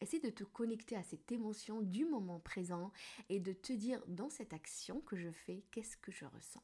Essaye 0.01 0.21
de 0.21 0.29
te 0.29 0.45
connecter 0.45 0.95
à 0.95 1.03
cette 1.03 1.33
émotion 1.33 1.81
du 1.81 2.05
moment 2.05 2.39
présent 2.39 2.93
et 3.31 3.41
de 3.41 3.55
te 3.55 3.73
dire 3.73 4.03
dans 4.09 4.29
cette 4.29 4.53
action 4.53 5.01
que 5.01 5.17
je 5.17 5.31
fais, 5.31 5.65
qu'est-ce 5.71 5.97
que 5.97 6.13
je 6.13 6.27
ressens? 6.27 6.63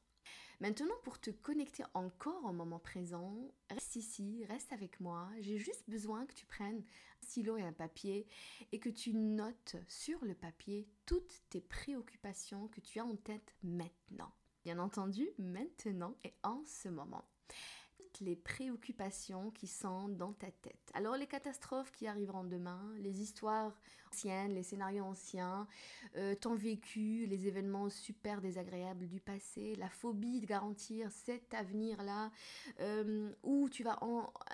Maintenant, 0.61 0.95
pour 1.03 1.19
te 1.19 1.31
connecter 1.31 1.83
encore 1.95 2.45
au 2.45 2.53
moment 2.53 2.79
présent, 2.79 3.53
reste 3.71 3.97
ici, 3.97 4.45
reste 4.45 4.73
avec 4.73 5.01
moi. 5.01 5.29
J'ai 5.41 5.59
juste 5.59 5.89
besoin 5.89 6.27
que 6.27 6.35
tu 6.35 6.45
prennes 6.47 6.85
un 7.23 7.27
stylo 7.27 7.57
et 7.57 7.63
un 7.63 7.73
papier 7.73 8.27
et 8.71 8.79
que 8.79 8.91
tu 8.91 9.15
notes 9.15 9.77
sur 9.89 10.23
le 10.25 10.35
papier 10.35 10.87
toutes 11.07 11.43
tes 11.49 11.63
préoccupations 11.63 12.69
que 12.69 12.81
tu 12.81 13.01
as 13.01 13.05
en 13.05 13.17
tête 13.17 13.55
maintenant 13.63 14.33
bien 14.65 14.79
entendu 14.79 15.29
maintenant 15.39 16.17
et 16.25 16.35
en 16.43 16.63
ce 16.67 16.89
moment. 16.89 17.25
Les 18.21 18.37
préoccupations 18.37 19.51
qui 19.51 19.67
sont 19.67 20.09
dans 20.09 20.33
ta 20.33 20.51
tête. 20.51 20.91
Alors 20.95 21.17
les 21.17 21.27
catastrophes 21.27 21.91
qui 21.93 22.07
arriveront 22.07 22.45
demain, 22.45 22.81
les 22.99 23.21
histoires 23.21 23.73
anciennes, 24.13 24.55
les 24.55 24.63
scénarios 24.63 25.05
anciens, 25.05 25.67
euh, 26.17 26.35
ton 26.35 26.55
vécu, 26.55 27.27
les 27.27 27.47
événements 27.47 27.89
super 27.89 28.41
désagréables 28.41 29.09
du 29.09 29.21
passé, 29.21 29.75
la 29.77 29.89
phobie 29.89 30.41
de 30.41 30.47
garantir 30.47 31.11
cet 31.11 31.55
avenir-là, 31.55 32.31
euh, 32.81 33.33
où 33.43 33.69
tu 33.71 33.83
vas 33.83 33.99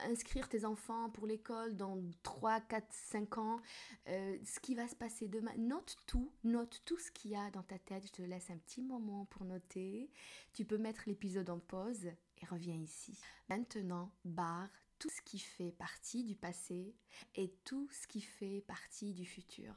inscrire 0.09 0.49
tes 0.49 0.65
enfants 0.65 1.11
pour 1.11 1.27
l'école 1.27 1.77
dans 1.77 1.99
3, 2.23 2.61
4, 2.61 2.87
5 2.91 3.39
ans, 3.39 3.61
euh, 4.09 4.37
ce 4.45 4.61
qui 4.61 4.75
va 4.75 4.87
se 4.87 4.95
passer 4.95 5.27
demain. 5.27 5.53
Note 5.59 5.97
tout, 6.07 6.31
note 6.45 6.81
tout 6.85 6.99
ce 6.99 7.11
qu'il 7.11 7.33
y 7.33 7.37
a 7.37 7.51
dans 7.51 7.63
ta 7.63 7.79
tête. 7.79 8.07
Je 8.07 8.13
te 8.13 8.23
laisse 8.23 8.51
un 8.51 8.59
petit 8.59 8.83
moment 8.83 9.25
pour 9.27 9.45
noter. 9.45 10.11
Tu 10.53 10.65
peux 10.65 10.79
mettre 10.79 11.03
l'épisode 11.07 11.51
en 11.51 11.59
pause 11.59 12.11
et 12.41 12.47
reviens 12.47 12.77
ici. 12.77 13.19
Maintenant, 13.49 14.13
barre 14.25 14.71
tout 14.99 15.11
ce 15.11 15.23
qui 15.23 15.39
fait 15.39 15.73
partie 15.73 16.25
du 16.25 16.35
passé 16.35 16.95
et 17.35 17.53
tout 17.65 17.89
ce 17.93 18.07
qui 18.07 18.21
fait 18.21 18.63
partie 18.63 19.15
du 19.15 19.25
futur. 19.25 19.75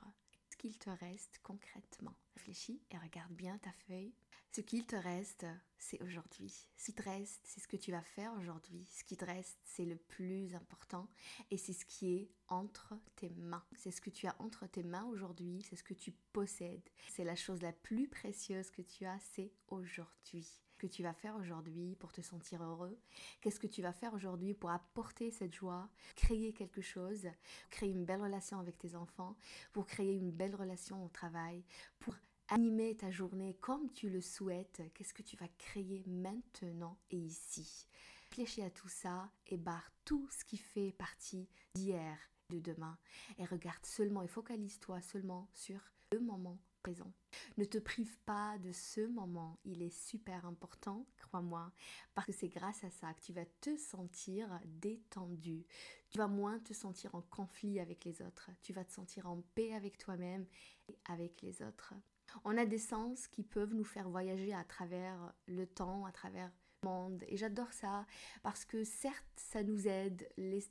Ce 0.50 0.58
qu'il 0.58 0.78
te 0.78 0.90
reste 0.90 1.40
concrètement. 1.44 2.16
Réfléchis 2.36 2.82
et 2.92 2.98
regarde 2.98 3.34
bien 3.34 3.58
ta 3.60 3.72
feuille. 3.88 4.14
Ce 4.52 4.60
qu'il 4.60 4.86
te 4.86 4.98
reste, 4.98 5.46
c'est 5.78 6.02
aujourd'hui. 6.02 6.54
Ce 6.76 6.86
qui 6.86 6.94
te 6.94 7.04
reste, 7.04 7.40
c'est 7.46 7.62
ce 7.62 7.68
que 7.68 7.78
tu 7.78 7.92
vas 7.92 8.02
faire 8.02 8.34
aujourd'hui. 8.34 8.86
Ce 8.92 9.04
qui 9.06 9.16
te 9.16 9.24
reste, 9.24 9.58
c'est 9.64 9.86
le 9.86 9.96
plus 9.96 10.54
important 10.56 11.08
et 11.52 11.58
c'est 11.58 11.74
ce 11.74 11.86
qui 11.86 12.14
est 12.16 12.32
entre 12.50 12.96
tes 13.16 13.30
mains. 13.30 13.64
C'est 13.78 13.92
ce 13.92 14.02
que 14.02 14.10
tu 14.10 14.28
as 14.28 14.36
entre 14.40 14.68
tes 14.68 14.84
mains 14.84 15.06
aujourd'hui, 15.06 15.64
c'est 15.70 15.78
ce 15.78 15.84
que 15.84 15.94
tu 15.94 16.12
possèdes. 16.34 16.90
C'est 17.10 17.24
la 17.24 17.38
chose 17.38 17.62
la 17.62 17.72
plus 17.72 18.10
précieuse 18.10 18.72
que 18.72 18.82
tu 18.82 19.06
as, 19.06 19.20
c'est 19.20 19.54
aujourd'hui 19.70 20.46
que 20.82 20.88
tu 20.88 21.04
vas 21.04 21.14
faire 21.14 21.36
aujourd'hui 21.36 21.96
pour 22.00 22.12
te 22.12 22.22
sentir 22.22 22.64
heureux? 22.64 22.98
Qu'est-ce 23.40 23.60
que 23.60 23.68
tu 23.68 23.84
vas 23.84 23.94
faire 23.94 24.16
aujourd'hui 24.16 24.56
pour 24.56 24.72
apporter 24.72 25.30
cette 25.30 25.54
joie, 25.54 25.88
créer 26.16 26.54
quelque 26.54 26.82
chose, 26.82 27.28
créer 27.70 27.92
une 27.92 28.04
belle 28.04 28.24
relation 28.24 28.60
avec 28.60 28.80
tes 28.80 28.96
enfants, 28.96 29.38
pour 29.74 29.86
créer 29.86 30.16
une 30.16 30.32
belle 30.32 30.56
relation 30.56 31.06
au 31.06 31.10
travail, 31.10 31.64
pour 32.00 32.16
animer 32.48 32.98
ta 32.98 33.12
journée 33.12 33.54
comme 33.62 33.92
tu 33.92 34.10
le 34.10 34.22
souhaites 34.22 34.82
Qu'est-ce 34.96 35.14
que 35.14 35.22
tu 35.22 35.38
vas 35.38 35.48
créer 35.60 36.04
maintenant 36.08 36.98
et 37.12 37.18
ici? 37.18 37.88
Réfléchis 38.32 38.64
à 38.64 38.72
tout 38.72 38.90
ça 38.90 39.30
et 39.48 39.58
barre 39.58 39.92
tout 40.04 40.28
ce 40.32 40.44
qui 40.44 40.58
fait 40.58 40.94
partie 40.94 41.48
d'hier, 41.76 42.18
de 42.50 42.60
demain. 42.60 42.98
Et 43.38 43.46
regarde 43.46 43.86
seulement 43.86 44.24
et 44.24 44.28
focalise-toi 44.28 45.00
seulement 45.02 45.48
sur 45.54 45.80
le 46.12 46.22
moment 46.22 46.58
présent. 46.82 47.12
Ne 47.58 47.66
te 47.66 47.78
prive 47.78 48.18
pas 48.20 48.58
de 48.60 48.72
ce 48.72 49.02
moment, 49.08 49.60
il 49.64 49.82
est 49.82 49.96
super 49.96 50.46
important, 50.46 51.06
crois-moi, 51.18 51.72
parce 52.14 52.28
que 52.28 52.34
c'est 52.34 52.50
grâce 52.50 52.84
à 52.84 52.90
ça 52.90 53.14
que 53.14 53.22
tu 53.22 53.34
vas 53.34 53.46
te 53.46 53.78
sentir 53.78 54.60
détendu. 54.66 55.66
Tu 56.10 56.18
vas 56.18 56.28
moins 56.28 56.60
te 56.60 56.74
sentir 56.74 57.16
en 57.16 57.22
conflit 57.22 57.80
avec 57.80 58.04
les 58.06 58.22
autres, 58.22 58.50
tu 58.62 58.74
vas 58.74 58.84
te 58.84 58.92
sentir 58.92 59.28
en 59.28 59.42
paix 59.56 59.74
avec 59.74 59.98
toi-même 59.98 60.46
et 60.90 60.98
avec 61.06 61.42
les 61.42 61.62
autres. 61.62 61.94
On 62.44 62.58
a 62.58 62.66
des 62.66 62.80
sens 62.80 63.28
qui 63.28 63.44
peuvent 63.44 63.74
nous 63.74 63.84
faire 63.84 64.10
voyager 64.10 64.54
à 64.54 64.64
travers 64.64 65.34
le 65.48 65.68
temps, 65.68 66.06
à 66.06 66.12
travers 66.12 66.52
le 66.84 66.90
monde. 66.90 67.24
Et 67.28 67.38
j'adore 67.38 67.72
ça 67.74 68.06
parce 68.42 68.66
que 68.66 68.84
certes, 68.84 69.26
ça 69.36 69.64
nous 69.64 69.88
aide, 69.88 70.28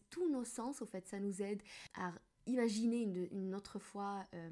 tous 0.08 0.30
nos 0.30 0.44
sens, 0.44 0.82
au 0.82 0.86
fait, 0.86 1.06
ça 1.06 1.20
nous 1.20 1.42
aide 1.42 1.62
à 1.94 2.12
imaginer 2.46 3.02
une, 3.32 3.54
autre 3.54 3.78
fois 3.78 4.24
euh, 4.34 4.50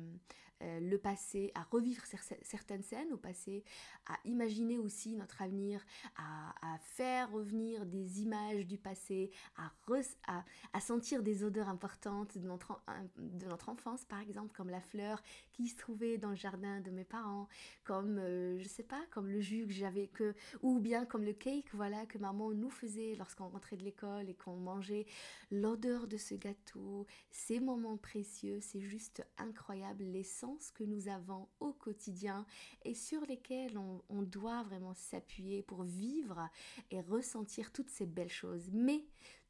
euh, 0.62 0.80
le 0.80 0.98
passé, 0.98 1.52
à 1.54 1.62
revivre 1.62 2.02
certaines 2.42 2.82
scènes 2.82 3.12
au 3.12 3.16
passé, 3.16 3.64
à 4.06 4.18
imaginer 4.24 4.78
aussi 4.78 5.14
notre 5.14 5.42
avenir, 5.42 5.84
à, 6.16 6.78
faire 6.80 7.30
revenir 7.30 7.86
des 7.86 8.22
images 8.22 8.66
du 8.66 8.78
passé, 8.78 9.30
à, 9.56 10.80
sentir 10.80 11.22
des 11.22 11.44
odeurs 11.44 11.68
importantes 11.68 12.36
de 12.38 12.46
notre 12.46 13.68
enfance, 13.68 14.04
par 14.04 14.20
exemple, 14.20 14.52
comme 14.56 14.70
la 14.70 14.80
fleur 14.80 15.22
qui 15.58 15.66
se 15.66 15.76
trouvait 15.76 16.18
dans 16.18 16.30
le 16.30 16.36
jardin 16.36 16.80
de 16.80 16.92
mes 16.92 17.02
parents, 17.02 17.48
comme, 17.82 18.18
euh, 18.18 18.60
je 18.60 18.68
sais 18.68 18.84
pas, 18.84 19.04
comme 19.10 19.28
le 19.28 19.40
jus 19.40 19.66
que 19.66 19.72
j'avais, 19.72 20.06
que, 20.06 20.36
ou 20.62 20.78
bien 20.78 21.04
comme 21.04 21.24
le 21.24 21.32
cake, 21.32 21.66
voilà, 21.72 22.06
que 22.06 22.16
maman 22.16 22.52
nous 22.52 22.70
faisait 22.70 23.16
lorsqu'on 23.16 23.48
rentrait 23.48 23.76
de 23.76 23.82
l'école 23.82 24.28
et 24.28 24.34
qu'on 24.34 24.54
mangeait. 24.54 25.04
L'odeur 25.50 26.06
de 26.06 26.16
ce 26.16 26.36
gâteau, 26.36 27.08
ces 27.32 27.58
moments 27.58 27.96
précieux, 27.96 28.60
c'est 28.60 28.80
juste 28.80 29.26
incroyable, 29.36 30.04
l'essence 30.04 30.70
que 30.70 30.84
nous 30.84 31.08
avons 31.08 31.48
au 31.58 31.72
quotidien 31.72 32.46
et 32.84 32.94
sur 32.94 33.26
lesquels 33.26 33.76
on 33.76 34.22
doit 34.22 34.62
vraiment 34.62 34.94
s'appuyer 34.94 35.64
pour 35.64 35.82
vivre 35.82 36.48
et 36.92 37.00
ressentir 37.00 37.72
toutes 37.72 37.90
ces 37.90 38.06
belles 38.06 38.28
choses. 38.28 38.70
Mais 38.72 39.02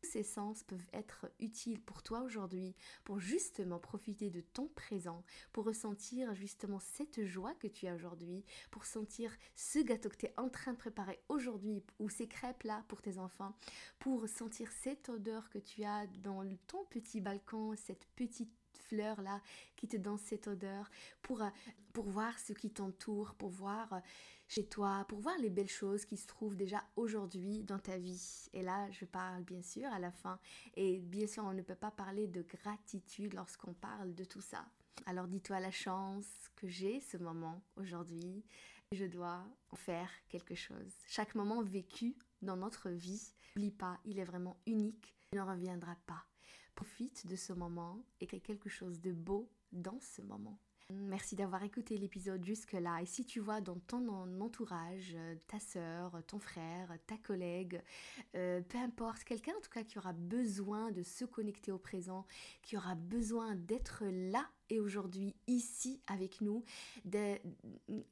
ces 0.03 0.23
sens 0.23 0.63
peuvent 0.63 0.87
être 0.93 1.27
utiles 1.41 1.81
pour 1.81 2.03
toi 2.03 2.21
aujourd'hui, 2.21 2.75
pour 3.05 3.21
justement 3.21 3.79
profiter 3.79 4.31
de 4.31 4.41
ton 4.41 4.69
présent, 4.69 5.25
pour 5.53 5.65
ressentir 5.65 6.35
justement 6.35 6.79
cette 6.79 7.25
joie 7.25 7.55
que 7.55 7.67
tu 7.67 7.87
as 7.87 7.95
aujourd'hui, 7.95 8.45
pour 8.71 8.85
sentir 8.85 9.37
ce 9.55 9.81
gâteau 9.81 10.09
que 10.09 10.17
tu 10.17 10.27
es 10.27 10.35
en 10.37 10.49
train 10.49 10.73
de 10.73 10.79
préparer 10.79 11.21
aujourd'hui 11.29 11.83
ou 11.99 12.09
ces 12.09 12.29
crêpes-là 12.29 12.85
pour 12.89 13.03
tes 13.03 13.19
enfants, 13.19 13.55
pour 13.99 14.29
sentir 14.29 14.71
cette 14.73 15.09
odeur 15.09 15.51
que 15.51 15.59
tu 15.59 15.85
as 15.85 16.07
dans 16.23 16.43
ton 16.67 16.85
petit 16.87 17.21
balcon, 17.21 17.75
cette 17.77 18.07
petite 18.17 18.53
fleur 18.89 19.21
là 19.21 19.41
qui 19.77 19.89
te 19.89 19.97
donne 19.97 20.19
cette 20.19 20.49
odeur, 20.49 20.91
pour, 21.23 21.43
euh, 21.43 21.49
pour 21.99 22.11
voir 22.11 22.39
ce 22.39 22.53
qui 22.53 22.71
t'entoure, 22.71 23.35
pour 23.35 23.51
voir 23.51 23.93
euh, 23.93 23.99
chez 24.47 24.65
toi, 24.65 25.05
pour 25.09 25.19
voir 25.19 25.37
les 25.39 25.51
belles 25.51 25.69
choses 25.69 26.05
qui 26.05 26.17
se 26.17 26.29
trouvent 26.29 26.55
déjà 26.55 26.81
aujourd'hui 26.95 27.65
dans 27.65 27.81
ta 27.81 27.99
vie. 27.99 28.49
Et 28.53 28.63
là, 28.63 28.89
je 28.93 29.05
parle 29.05 29.43
bien 29.43 29.63
sûr 29.63 29.89
à 29.89 29.99
la 29.99 30.13
fin. 30.13 30.39
Et 30.77 31.01
bien 31.01 31.27
sûr, 31.27 31.43
on 31.43 31.53
ne 31.53 31.63
peut 31.63 31.75
pas 31.75 31.91
parler 31.91 32.29
de 32.29 32.43
gratitude 32.43 33.35
lorsqu'on 33.35 33.75
parle 33.75 34.15
de 34.15 34.23
tout 34.23 34.41
ça. 34.41 34.65
Alors 35.07 35.27
dis-toi 35.27 35.59
la 35.59 35.73
chance 35.73 36.29
que 36.55 36.69
j'ai 36.69 37.01
ce 37.01 37.17
moment 37.17 37.65
aujourd'hui. 37.75 38.45
Je 38.93 39.07
dois 39.07 39.45
en 39.71 39.77
faire 39.77 40.09
quelque 40.29 40.55
chose. 40.55 40.93
Chaque 41.09 41.35
moment 41.35 41.63
vécu 41.63 42.15
dans 42.43 42.57
notre 42.57 42.91
vie, 42.91 43.35
n'oublie 43.57 43.73
pas, 43.73 43.99
il 44.05 44.21
est 44.21 44.25
vraiment 44.25 44.57
unique. 44.67 45.17
Il 45.33 45.41
ne 45.41 45.45
reviendra 45.45 45.97
pas. 46.07 46.23
Profite 46.77 47.27
de 47.27 47.35
ce 47.35 47.53
moment 47.53 48.05
et 48.21 48.29
crée 48.29 48.39
quelque 48.39 48.69
chose 48.69 49.01
de 49.01 49.11
beau 49.11 49.51
dans 49.73 49.99
ce 49.99 50.23
moment. 50.23 50.61
Merci 50.91 51.37
d'avoir 51.37 51.63
écouté 51.65 51.99
l'épisode 51.99 52.43
jusque-là. 52.43 53.03
Et 53.03 53.05
si 53.05 53.27
tu 53.27 53.41
vois 53.41 53.61
dans 53.61 53.79
ton 53.79 54.09
entourage, 54.41 55.13
euh, 55.17 55.35
ta 55.47 55.61
soeur, 55.61 56.19
ton 56.27 56.39
frère, 56.39 56.97
ta 57.07 57.19
collègue, 57.19 57.83
euh, 58.35 58.63
peu 58.63 58.79
importe, 58.79 59.23
quelqu'un 59.25 59.53
en 59.53 59.61
tout 59.61 59.69
cas 59.69 59.85
qui 59.85 59.99
aura 59.99 60.15
besoin 60.15 60.91
de 60.91 61.03
se 61.03 61.27
connecter 61.27 61.73
au 61.73 61.79
présent, 61.79 62.27
qui 62.63 62.79
aura 62.79 62.95
besoin 62.95 63.55
d'être 63.55 64.03
là 64.07 64.49
et 64.71 64.81
aujourd'hui 64.81 65.35
ici 65.47 66.01
avec 66.07 66.41
nous, 66.41 66.65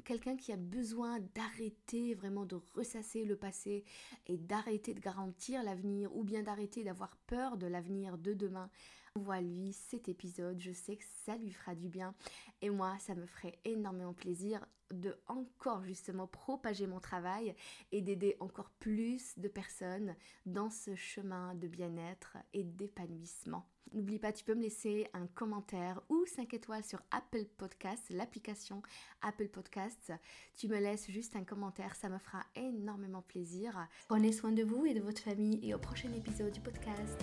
quelqu'un 0.05 0.37
qui 0.37 0.53
a 0.53 0.57
besoin 0.57 1.21
d'arrêter 1.35 2.15
vraiment 2.15 2.45
de 2.45 2.59
ressasser 2.75 3.25
le 3.25 3.37
passé 3.37 3.85
et 4.27 4.37
d'arrêter 4.37 4.93
de 4.93 5.01
garantir 5.01 5.63
l'avenir 5.63 6.15
ou 6.15 6.25
bien 6.25 6.43
d'arrêter 6.43 6.85
d'avoir 6.85 7.17
peur 7.27 7.57
de 7.57 7.67
l'avenir 7.67 8.19
de 8.19 8.35
demain 8.35 8.71
envoie-lui 9.17 9.73
cet 9.73 10.09
épisode, 10.09 10.61
je 10.61 10.73
sais 10.73 10.97
que 10.97 11.05
ça 11.25 11.37
lui 11.37 11.51
fera 11.51 11.75
du 11.75 11.89
bien 11.89 12.15
et 12.61 12.71
moi 12.71 12.97
ça 12.99 13.15
me 13.15 13.27
ferait 13.27 13.59
énormément 13.65 14.13
plaisir 14.13 14.67
de 14.93 15.17
encore 15.27 15.83
justement 15.83 16.27
propager 16.27 16.87
mon 16.87 17.01
travail 17.01 17.55
et 17.93 18.03
d'aider 18.03 18.37
encore 18.41 18.71
plus 18.79 19.39
de 19.39 19.49
personnes 19.49 20.15
dans 20.45 20.71
ce 20.71 20.95
chemin 20.95 21.55
de 21.55 21.67
bien-être 21.67 22.37
et 22.53 22.63
d'épanouissement. 22.63 23.67
N'oublie 23.93 24.19
pas, 24.19 24.33
tu 24.33 24.45
peux 24.45 24.55
me 24.55 24.63
laisser 24.63 25.09
un 25.15 25.27
commentaire 25.29 26.03
ou 26.09 26.25
5 26.27 26.53
étoiles 26.55 26.85
sur 26.85 27.01
Apple 27.11 27.45
Podcasts, 27.57 28.11
l'application 28.11 28.83
Apple 29.23 29.49
Podcasts. 29.49 30.13
Tu 30.57 30.69
me 30.69 30.79
laisses 30.79 31.11
juste 31.11 31.37
un 31.37 31.45
commentaire, 31.45 31.95
ça 31.95 32.09
me 32.09 32.19
fera 32.19 32.45
énormément 32.57 33.23
plaisir. 33.23 33.87
Prenez 34.09 34.33
soin 34.33 34.53
de 34.53 34.65
vous 34.65 34.87
et 34.87 34.95
de 34.95 35.01
votre 35.01 35.23
famille 35.23 35.61
et 35.63 35.73
au 35.73 35.79
prochain 35.79 36.13
épisode 36.13 36.53
du 36.53 36.61
podcast. 36.61 37.23